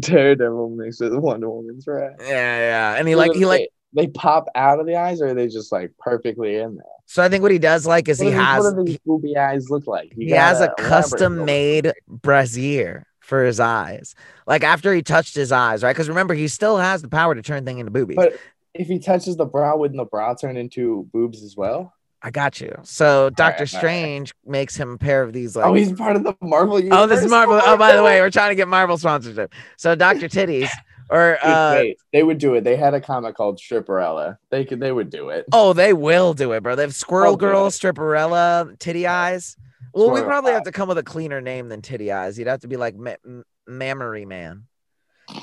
[0.01, 2.13] Daredevil mixed with Wonder Woman's right?
[2.21, 2.29] yeah.
[2.29, 2.97] yeah.
[2.97, 5.73] And he like he like they pop out of the eyes, or are they just
[5.73, 6.85] like perfectly in there?
[7.13, 9.37] so I think what he does like is What he has what do these booby
[9.37, 10.13] eyes look like?
[10.17, 14.15] You he has a custom made brassiere for his eyes.
[14.47, 15.93] Like after he touched his eyes, right?
[15.93, 18.17] Because remember, he still has the power to turn thing into boobies.
[18.17, 18.39] But
[18.73, 21.93] if he touches the brow, wouldn't the brow turn into boobs as well?
[22.23, 22.77] I got you.
[22.85, 23.69] So Doctor right.
[23.69, 25.67] Strange makes him a pair of these like.
[25.67, 26.99] oh, he's part of the Marvel universe.
[27.01, 27.61] Oh, this is Marvel.
[27.63, 29.53] Oh, by the way, we're trying to get Marvel sponsorship.
[29.77, 30.69] So Doctor Titties
[31.11, 32.63] or uh wait, they would do it.
[32.65, 34.39] They had a comic called Stripperella.
[34.51, 34.79] They could.
[34.81, 35.47] They would do it.
[35.53, 36.77] oh, they will do it, bro.
[36.77, 37.69] They have Squirrel I'll Girl.
[37.69, 39.57] Stripperella, Titty Eyes.
[39.93, 42.39] Well, we Squirrel probably have to come with a cleaner name than Titty Eyes.
[42.39, 44.65] You'd have to be like Ma- M- Mammary Man.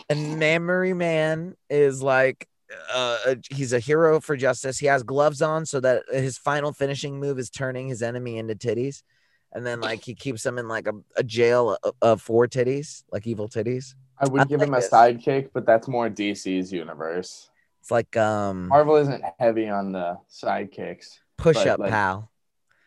[0.10, 2.48] And Mammary Man is like
[2.94, 4.78] uh he's a hero for justice.
[4.80, 8.56] He has gloves on so that his final finishing move is turning his enemy into
[8.56, 9.04] titties.
[9.52, 13.04] And then like he keeps them in like a, a jail of, of four titties,
[13.12, 13.96] like evil titties.
[14.20, 14.90] I would I give like him a this.
[14.90, 17.50] sidekick, but that's more DC's universe.
[17.82, 21.20] It's like um Marvel isn't heavy on the sidekicks.
[21.38, 22.30] push up like- pal.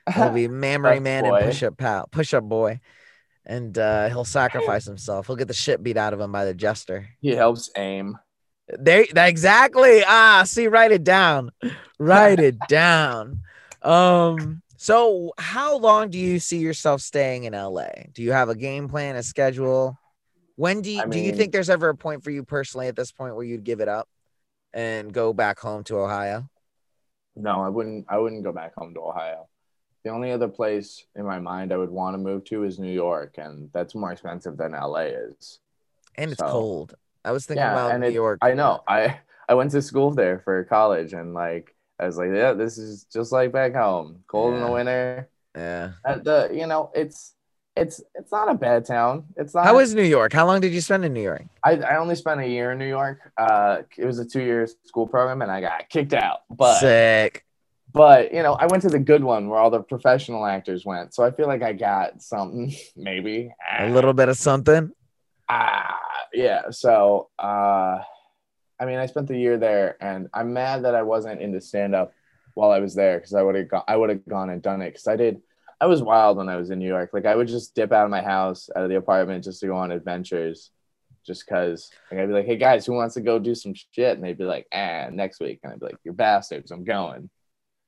[0.09, 1.37] It'll be Mammary Man boy.
[1.37, 2.81] and push up pal, push up boy.
[3.45, 5.27] And uh he'll sacrifice himself.
[5.27, 7.09] He'll get the shit beat out of him by the jester.
[7.21, 8.19] He helps aim.
[8.79, 10.03] There that exactly.
[10.07, 11.51] Ah, see, write it down.
[11.99, 13.41] Write it down.
[13.83, 17.89] Um, so how long do you see yourself staying in LA?
[18.13, 19.99] Do you have a game plan, a schedule?
[20.57, 22.97] When do you I do you think there's ever a point for you personally at
[22.97, 24.09] this point where you'd give it up
[24.73, 26.49] and go back home to Ohio?
[27.35, 28.07] No, I wouldn't.
[28.09, 29.49] I wouldn't go back home to Ohio.
[30.05, 32.93] The only other place in my mind I would want to move to is New
[32.93, 35.61] York, and that's more expensive than LA is.
[36.17, 36.95] And it's So- cold.
[37.25, 38.39] I was thinking Yeah, about New it- York.
[38.43, 38.83] I know.
[38.89, 39.19] I
[39.49, 43.05] I went to school there for college, and like I was like, yeah, this is
[43.13, 44.25] just like back home.
[44.27, 45.29] Cold in the winter.
[45.57, 45.93] Yeah.
[46.05, 47.35] Uh, the you know it's
[47.77, 49.25] it's it's not a bad town.
[49.37, 49.65] It's not.
[49.65, 50.33] How is New York?
[50.33, 51.45] How long did you spend in New York?
[51.65, 53.19] I, I only spent a year in New York.
[53.37, 56.41] Uh, it was a two year school program, and I got kicked out.
[56.51, 57.45] But Sick.
[57.93, 61.15] but you know, I went to the good one where all the professional actors went.
[61.15, 64.93] So I feel like I got something, maybe A little bit of something.
[65.53, 65.99] Ah,
[66.33, 66.71] yeah.
[66.71, 67.99] So uh,
[68.81, 71.95] I mean, I spent the year there, and I'm mad that I wasn't into stand
[71.95, 72.13] up
[72.55, 73.85] while I was there because I would have gone.
[73.87, 75.43] I would have gone and done it because I did.
[75.81, 77.11] I was wild when I was in New York.
[77.13, 79.67] Like I would just dip out of my house, out of the apartment, just to
[79.67, 80.71] go on adventures,
[81.27, 81.91] just cause.
[82.11, 84.39] Like I'd be like, "Hey guys, who wants to go do some shit?" And they'd
[84.39, 86.71] be like, "Ah, next week." And I'd be like, "You're bastards.
[86.71, 87.29] I'm going."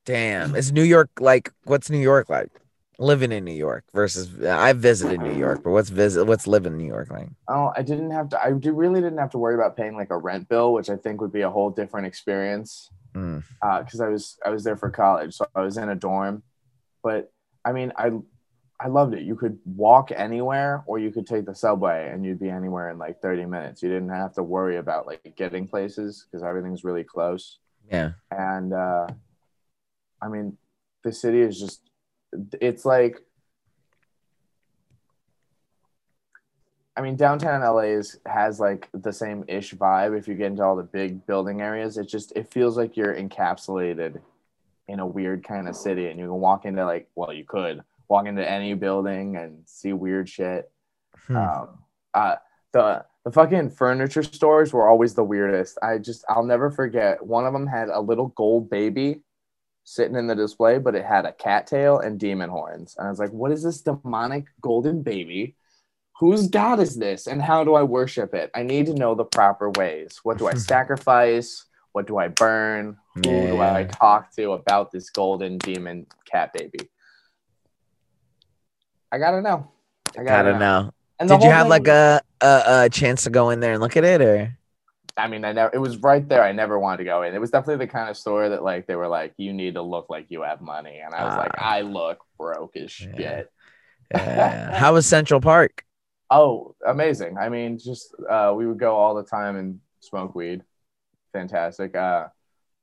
[0.04, 0.54] Damn.
[0.54, 2.50] Is New York like what's New York like?
[2.98, 6.78] Living in New York versus I visited New York, but what's visit what's living in
[6.78, 7.28] New York like?
[7.48, 8.40] Oh, I didn't have to.
[8.40, 11.20] I really didn't have to worry about paying like a rent bill, which I think
[11.20, 12.90] would be a whole different experience.
[13.14, 13.42] Mm.
[13.60, 16.42] Because I was I was there for college, so I was in a dorm.
[17.02, 17.32] But
[17.64, 18.12] I mean, I
[18.80, 19.22] I loved it.
[19.22, 22.98] You could walk anywhere, or you could take the subway, and you'd be anywhere in
[22.98, 23.82] like thirty minutes.
[23.82, 27.58] You didn't have to worry about like getting places because everything's really close.
[27.90, 28.12] Yeah.
[28.30, 29.08] And uh,
[30.20, 30.56] I mean,
[31.02, 31.82] the city is just
[32.60, 33.20] it's like
[36.96, 40.16] I mean, downtown LA is has like the same ish vibe.
[40.16, 43.14] If you get into all the big building areas, it just it feels like you're
[43.14, 44.20] encapsulated
[44.86, 47.82] in a weird kind of city, and you can walk into like well, you could
[48.08, 50.70] walk into any building and see weird shit.
[51.26, 51.36] Hmm.
[51.36, 51.68] Um,
[52.12, 52.36] uh,
[52.72, 55.78] the the fucking furniture stores were always the weirdest.
[55.82, 57.24] I just I'll never forget.
[57.26, 59.22] One of them had a little gold baby
[59.84, 62.96] sitting in the display, but it had a cattail and demon horns.
[62.98, 65.56] And I was like, what is this demonic golden baby?
[66.20, 67.26] Whose god is this?
[67.26, 68.50] And how do I worship it?
[68.54, 70.20] I need to know the proper ways.
[70.22, 71.64] What do I sacrifice?
[71.92, 72.96] What do I burn?
[73.14, 76.88] Who do I talk to about this golden demon cat baby?
[79.12, 79.70] I gotta know.
[80.18, 80.90] I Gotta know.
[81.20, 83.80] And Did you have thing- like a, a a chance to go in there and
[83.80, 84.56] look at it or
[85.16, 85.70] I mean, I never.
[85.72, 86.42] It was right there.
[86.42, 87.34] I never wanted to go in.
[87.34, 89.82] It was definitely the kind of store that like they were like, you need to
[89.82, 91.70] look like you have money, and I was like, Ah.
[91.76, 93.18] I look broke as shit.
[93.18, 93.42] Yeah.
[94.12, 94.74] Yeah.
[94.76, 95.84] How was Central Park?
[96.30, 97.38] Oh, amazing!
[97.38, 100.62] I mean, just uh, we would go all the time and smoke weed.
[101.32, 101.94] Fantastic.
[101.96, 102.26] Uh,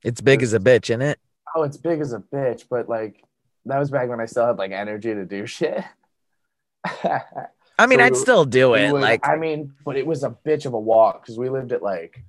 [0.02, 1.18] It's big as a bitch, isn't it?
[1.54, 3.22] oh, it's big as a bitch, but like
[3.66, 5.84] that was back when I still had like energy to do shit.
[7.78, 8.92] I mean, So I'd we- still do it.
[8.92, 11.72] would- Like I mean, but it was a bitch of a walk because we lived
[11.72, 12.22] at like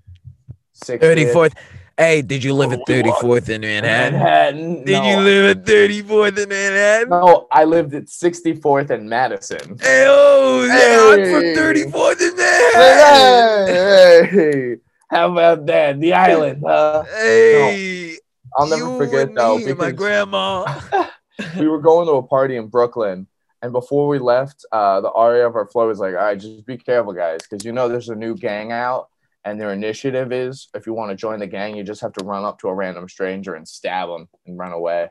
[0.73, 1.53] 60th 34th.
[1.95, 4.13] Hey, did you live at Oh, we 34th in Manhattan?
[4.13, 4.83] Manhattan.
[4.83, 7.09] Did you live at 34th in Manhattan?
[7.09, 9.77] No, I lived at 64th and Madison.
[9.79, 13.75] Hey, oh, yeah, I'm from 34th in Manhattan.
[13.75, 14.75] Hey,
[15.09, 15.99] how about that?
[15.99, 17.03] The island, huh?
[17.03, 18.17] Hey,
[18.57, 20.65] I'll never forget though and my grandma.
[21.59, 23.27] we were going to a party in Brooklyn,
[23.63, 26.65] and before we left, uh, the RA of our flow was like, "All right, just
[26.65, 29.07] be careful, guys, because you know there's a new gang out,
[29.45, 32.25] and their initiative is if you want to join the gang, you just have to
[32.25, 35.09] run up to a random stranger and stab them and run away."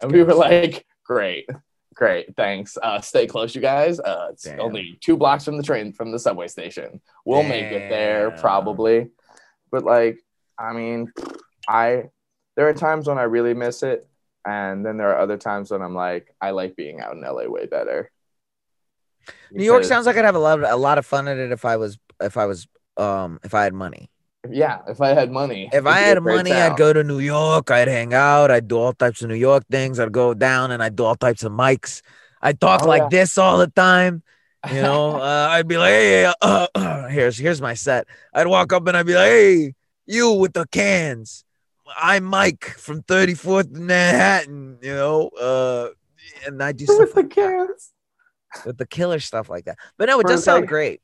[0.00, 1.50] And we were like, "Great."
[1.94, 2.78] Great, thanks.
[2.80, 3.98] Uh, stay close, you guys.
[3.98, 4.60] Uh, it's Damn.
[4.60, 7.00] only two blocks from the train from the subway station.
[7.24, 9.08] We'll make it there probably,
[9.72, 10.20] but like,
[10.56, 11.12] I mean,
[11.68, 12.04] I
[12.54, 14.06] there are times when I really miss it,
[14.44, 17.48] and then there are other times when I'm like, I like being out in LA
[17.48, 18.10] way better.
[19.54, 21.64] New York sounds like I'd have a lot, a lot of fun at it if
[21.64, 22.66] I was, if I was,
[22.96, 24.10] um, if I had money.
[24.50, 24.82] yeah.
[24.88, 26.62] If I had money, If I had money, town.
[26.62, 27.70] I'd go to New York.
[27.70, 28.50] I'd hang out.
[28.50, 30.00] I'd do all types of New York things.
[30.00, 32.00] I'd go down and I'd do all types of mics.
[32.40, 33.08] I'd talk Oh, like yeah.
[33.08, 34.22] this all the time.
[34.66, 38.06] You know, uh, I'd be like, hey, uh, uh, here's here's my set.
[38.34, 39.74] I'd walk up and I'd be like, hey,
[40.06, 41.44] you with the cans.
[41.96, 44.78] I'm Mike from 34th in Manhattan.
[44.82, 45.88] You know, uh,
[46.46, 47.92] and I do stuff with the like that, cans.
[48.66, 49.78] with the killer stuff like that.
[49.96, 51.00] But no, it For does sound second- great.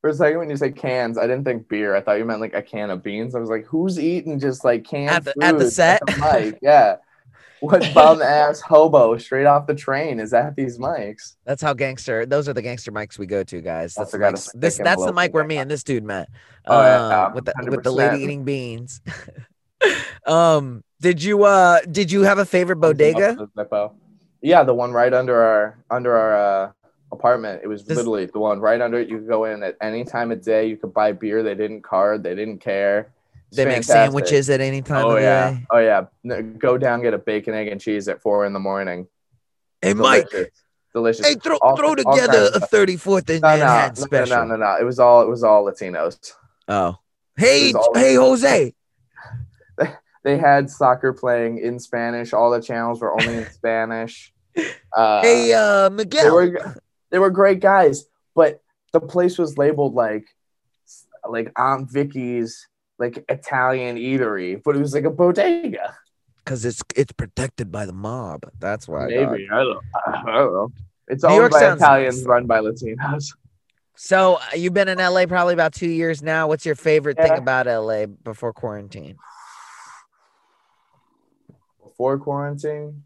[0.00, 1.94] For a second, when you say cans, I didn't think beer.
[1.94, 3.36] I thought you meant like a can of beans.
[3.36, 6.00] I was like, who's eating just like canned At the- at the food set?
[6.06, 6.58] the mic?
[6.60, 6.96] Yeah.
[7.60, 11.36] What bum ass hobo straight off the train is at these mics?
[11.44, 12.26] That's how gangster.
[12.26, 13.94] Those are the gangster mics we go to, guys.
[13.94, 14.50] That's the mics.
[14.54, 16.28] This that's the mic where me and this dude met.
[16.66, 19.00] Oh, yeah, uh, um, with the with the lady eating beans.
[20.26, 23.48] um, did you uh did you have a favorite bodega?
[24.40, 26.72] Yeah, the one right under our under our uh,
[27.12, 27.60] apartment.
[27.62, 29.08] It was Does- literally the one right under it.
[29.08, 30.66] You could go in at any time of day.
[30.66, 31.42] You could buy beer.
[31.42, 32.22] They didn't card.
[32.22, 33.12] They didn't care.
[33.48, 33.94] It's They make fantastic.
[33.94, 35.50] sandwiches at any time Oh of yeah.
[35.52, 35.66] day.
[35.70, 36.40] Oh yeah.
[36.58, 39.06] Go down, get a bacon, egg, and cheese at four in the morning.
[39.80, 40.50] Hey Mike, Delicious.
[40.94, 41.26] Delicious.
[41.26, 44.36] hey throw All- throw together a 34th in no, no, Manhattan no, special.
[44.38, 44.76] no, no, no.
[44.80, 46.32] It was all it was all Latinos.
[46.68, 46.96] Oh,
[47.36, 48.74] hey hey Jose.
[50.24, 52.32] They had soccer playing in Spanish.
[52.32, 54.32] All the channels were only in Spanish.
[54.94, 56.34] Uh, hey uh they Miguel.
[56.34, 56.76] were
[57.10, 58.04] they were great guys,
[58.34, 58.60] but
[58.92, 60.26] the place was labeled like
[61.28, 62.68] like Aunt Vicky's
[62.98, 65.96] like Italian eatery, but it was like a bodega.
[66.44, 68.50] Because it's it's protected by the mob.
[68.58, 69.06] That's why.
[69.06, 70.72] Maybe I don't, I don't know.
[71.08, 72.26] It's New owned York by sounds Italians, nice.
[72.26, 73.34] run by Latinos.
[73.96, 76.48] So uh, you've been in LA probably about two years now.
[76.48, 79.16] What's your favorite thing about LA before quarantine?
[81.92, 83.02] Before quarantine,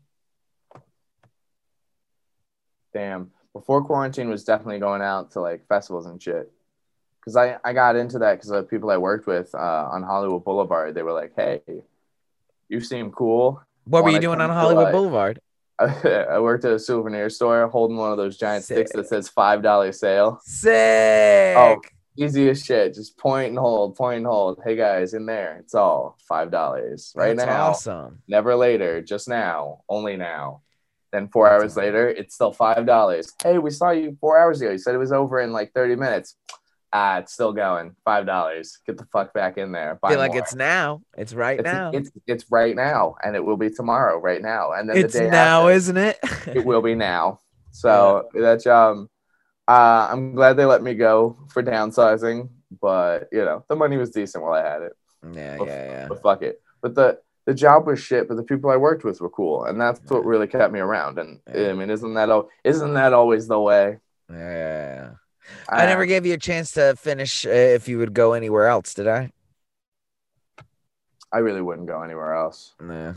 [2.94, 6.52] damn, before quarantine was definitely going out to like festivals and shit.
[7.24, 10.44] Cause I, I got into that because of people I worked with uh, on Hollywood
[10.44, 10.94] Boulevard.
[10.94, 11.62] They were like, "Hey,
[12.68, 15.40] you seem cool." What were you doing on Hollywood Boulevard?
[15.80, 19.64] I worked at a souvenir store holding one of those giant sticks that says five
[19.64, 20.38] dollar sale.
[20.44, 21.56] Sick.
[21.56, 21.80] Oh,
[22.16, 22.94] easy as shit.
[22.94, 24.60] Just point and hold, point and hold.
[24.64, 27.68] Hey guys, in there, it's all five dollars right That's now.
[27.68, 28.22] awesome.
[28.28, 30.62] Never later, just now, only now.
[31.12, 33.32] Then four hours later, it's still five dollars.
[33.42, 34.72] Hey, we saw you four hours ago.
[34.72, 36.36] You said it was over in like thirty minutes.
[36.92, 37.94] Ah, it's still going.
[38.04, 38.78] Five dollars.
[38.86, 39.98] Get the fuck back in there.
[40.00, 40.40] Buy feel like more.
[40.40, 41.02] it's now.
[41.16, 41.90] It's right it's, now.
[41.92, 45.20] it's it's right now, and it will be tomorrow, right now, and then It's the
[45.20, 46.18] day now, after, isn't it?
[46.46, 47.40] it will be now.
[47.76, 49.10] So that's um,
[49.68, 52.48] uh, I'm glad they let me go for downsizing,
[52.80, 54.92] but you know the money was decent while I had it.
[55.32, 56.06] yeah, But- yeah, yeah.
[56.08, 56.60] But fuck it.
[56.80, 59.80] But the the job was shit, but the people I worked with were cool, and
[59.80, 61.18] that's what really kept me around.
[61.18, 61.70] And Yeah.
[61.70, 63.98] I mean, isn't that al- isn't that always the way?
[64.28, 65.10] Yeah, yeah, yeah.
[65.68, 68.94] I never gave you a chance to finish uh, if you would go anywhere else,
[68.94, 69.30] did I?
[71.32, 72.74] I really wouldn't go anywhere else.
[72.80, 73.14] Nah.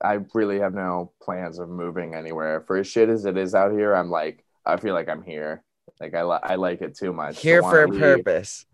[0.00, 2.60] I really have no plans of moving anywhere.
[2.66, 5.62] For as shit as it is out here, I'm like, I feel like I'm here.
[6.00, 7.40] Like I, li- I like it too much.
[7.40, 8.00] Here for a leave.
[8.00, 8.64] purpose.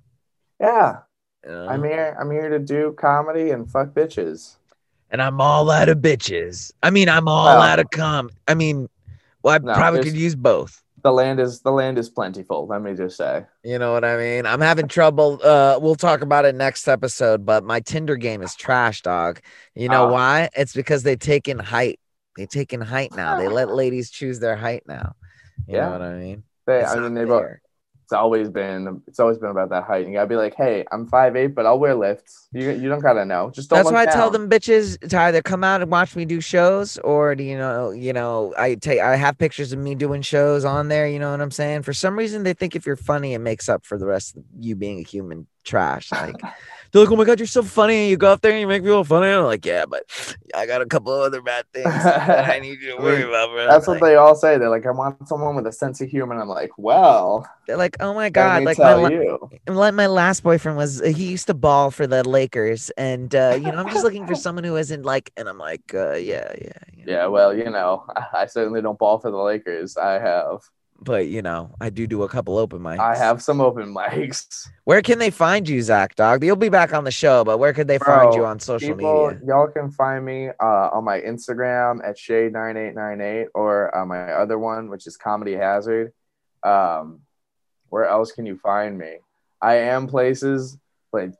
[0.60, 0.98] Yeah,
[1.44, 1.68] know?
[1.68, 2.16] I'm here.
[2.18, 4.56] I'm here to do comedy and fuck bitches.
[5.10, 6.72] and I'm all out of bitches.
[6.82, 8.30] I mean, I'm all Well- out of com.
[8.48, 8.88] I mean,
[9.42, 10.80] well, I No, probably could use both.
[11.02, 12.66] The land is the land is plentiful.
[12.66, 13.44] Let me just say.
[13.62, 14.46] You know what I mean?
[14.46, 15.38] I'm having trouble.
[15.44, 19.40] Uh, we'll talk about it next episode, but my Tinder game is trash, dog.
[19.74, 20.12] You know Ah.
[20.12, 20.48] why?
[20.56, 22.00] It's because they take in height.
[22.38, 23.36] They take in height now.
[23.36, 25.14] They let ladies choose their height now.
[25.66, 25.84] You Yeah.
[25.86, 26.42] know what I mean?
[26.66, 27.56] They, It's I mean, they've al-
[28.04, 30.04] it's always been it's always been about that height.
[30.04, 32.48] And you gotta be like, hey, I'm five eight, but I'll wear lifts.
[32.52, 33.50] You you don't gotta know.
[33.50, 33.78] Just don't.
[33.78, 36.98] That's why I tell them bitches to either come out and watch me do shows,
[36.98, 40.66] or do you know, you know, I take I have pictures of me doing shows
[40.66, 41.08] on there.
[41.08, 41.82] You know what I'm saying?
[41.82, 44.44] For some reason, they think if you're funny, it makes up for the rest of
[44.58, 46.12] you being a human trash.
[46.12, 46.36] Like
[46.94, 48.82] they're like, "Oh my god, you're so funny!" You go up there and you make
[48.82, 49.26] people funny.
[49.26, 50.04] I'm like, "Yeah, but
[50.54, 53.50] I got a couple of other bad things that I need you to worry about."
[53.50, 53.66] Bro.
[53.66, 54.58] That's Like, what they all say.
[54.58, 56.32] They're like, I want someone with a sense of humor.
[56.32, 59.50] And I'm like, well, they're like, "Oh my god!" Like my you.
[59.66, 63.72] like my last boyfriend was he used to ball for the Lakers, and uh, you
[63.72, 66.72] know I'm just looking for someone who isn't like, and I'm like, uh, yeah, yeah,
[66.92, 67.12] you know.
[67.12, 69.96] Yeah, well, you know, I, I certainly don't ball for the Lakers.
[69.96, 70.60] I have
[71.00, 72.98] but you know, I do do a couple open mics.
[72.98, 74.68] I have some open mics.
[74.84, 76.44] Where can they find you, Zach Dog?
[76.44, 79.28] You'll be back on the show, but where could they find you on social People,
[79.28, 79.40] media?
[79.46, 84.88] y'all can find me uh, on my Instagram at shade9898 or uh, my other one,
[84.90, 86.12] which is Comedy Hazard.
[86.62, 87.20] Um,
[87.88, 89.16] where else can you find me?
[89.60, 90.76] I am places,
[91.12, 91.30] but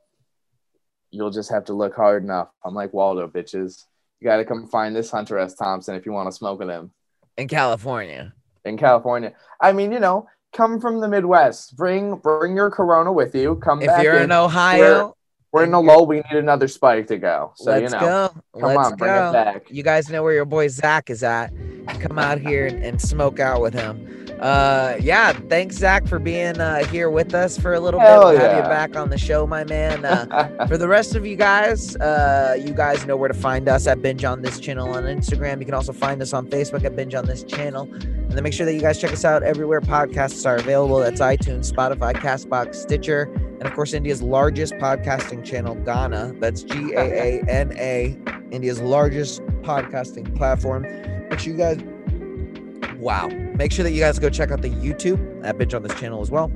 [1.10, 2.48] you'll just have to look hard enough.
[2.64, 3.84] I'm like Waldo, bitches.
[4.20, 5.54] You got to come find this Hunter S.
[5.54, 6.92] Thompson if you want to smoke with him
[7.36, 8.32] In California.
[8.64, 9.32] In California.
[9.60, 11.76] I mean, you know, come from the Midwest.
[11.76, 13.56] Bring bring your Corona with you.
[13.56, 13.88] Come back.
[13.88, 15.16] If back you're in Ohio,
[15.52, 16.06] We're in the lull.
[16.06, 17.52] We need another spike to go.
[17.56, 18.60] So let's you know, go.
[18.60, 19.28] come let's on, bring go.
[19.28, 19.70] it back.
[19.70, 21.52] You guys know where your boy Zach is at.
[22.00, 24.23] Come out here and, and smoke out with him.
[24.40, 28.38] Uh, yeah, thanks Zach for being uh, here with us for a little Hell bit.
[28.38, 30.04] We'll have you back on the show, my man.
[30.04, 33.86] Uh, For the rest of you guys, uh, you guys know where to find us
[33.86, 35.60] at Binge on this channel on Instagram.
[35.60, 37.88] You can also find us on Facebook at Binge on this channel.
[37.92, 40.98] And then make sure that you guys check us out everywhere podcasts are available.
[40.98, 46.38] That's iTunes, Spotify, Castbox, Stitcher, and of course India's largest podcasting channel, Gaana.
[46.40, 48.16] That's G A A N A,
[48.50, 50.84] India's largest podcasting platform.
[51.38, 51.78] Sure you guys,
[52.98, 55.94] wow, make sure that you guys go check out the YouTube at Binge on this
[55.98, 56.50] channel as well.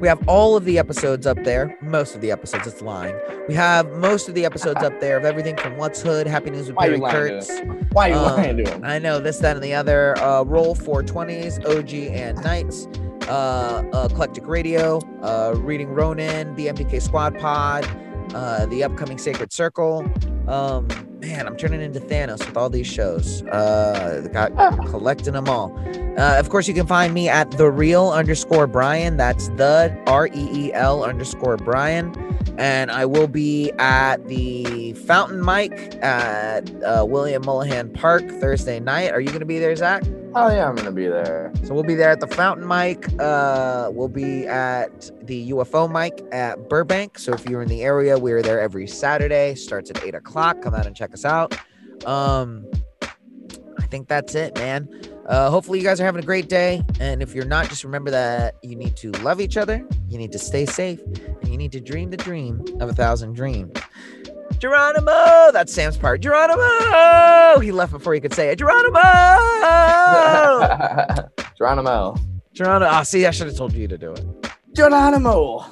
[0.00, 1.74] We have all of the episodes up there.
[1.80, 3.18] Most of the episodes, it's lying.
[3.48, 6.66] We have most of the episodes up there of everything from What's Hood, Happy News
[6.66, 7.50] with Why Barry Kurtz.
[7.92, 8.82] Why you Um, lying to him?
[8.84, 10.18] I know this, that, and the other.
[10.18, 12.86] Uh, Roll 420s, OG and Knights,
[13.30, 17.86] uh, Eclectic Radio, uh, Reading Ronin, the MDK Squad Pod,
[18.34, 20.04] uh, the upcoming Sacred Circle.
[20.46, 20.88] Um,
[21.26, 23.42] man, I'm turning into Thanos with all these shows.
[23.44, 24.54] Uh, got
[24.86, 25.76] collecting them all.
[26.18, 29.16] Uh, of course, you can find me at the real underscore Bryan.
[29.16, 32.14] That's the R E E L underscore Bryan.
[32.58, 35.72] And I will be at the Fountain Mic
[36.02, 39.12] at uh, William Mulholland Park Thursday night.
[39.12, 40.04] Are you going to be there, Zach?
[40.38, 41.50] Oh yeah, I'm gonna be there.
[41.64, 43.08] So we'll be there at the Fountain Mic.
[43.18, 47.18] Uh, we'll be at the UFO Mic at Burbank.
[47.18, 49.54] So if you're in the area, we're there every Saturday.
[49.54, 50.60] Starts at eight o'clock.
[50.60, 51.56] Come out and check us out.
[52.04, 52.66] Um,
[53.78, 54.88] I think that's it, man.
[55.26, 56.82] Uh, hopefully you guys are having a great day.
[57.00, 59.86] And if you're not, just remember that you need to love each other.
[60.08, 61.00] You need to stay safe,
[61.40, 63.72] and you need to dream the dream of a thousand dreams.
[64.58, 65.50] Geronimo.
[65.52, 66.20] That's Sam's part.
[66.20, 67.60] Geronimo.
[67.60, 68.56] He left before he could say it.
[68.56, 69.00] Geronimo.
[71.58, 72.16] Geronimo.
[72.52, 72.90] Geronimo.
[72.92, 74.24] Oh, see, I should have told you to do it.
[74.74, 75.64] Geronimo.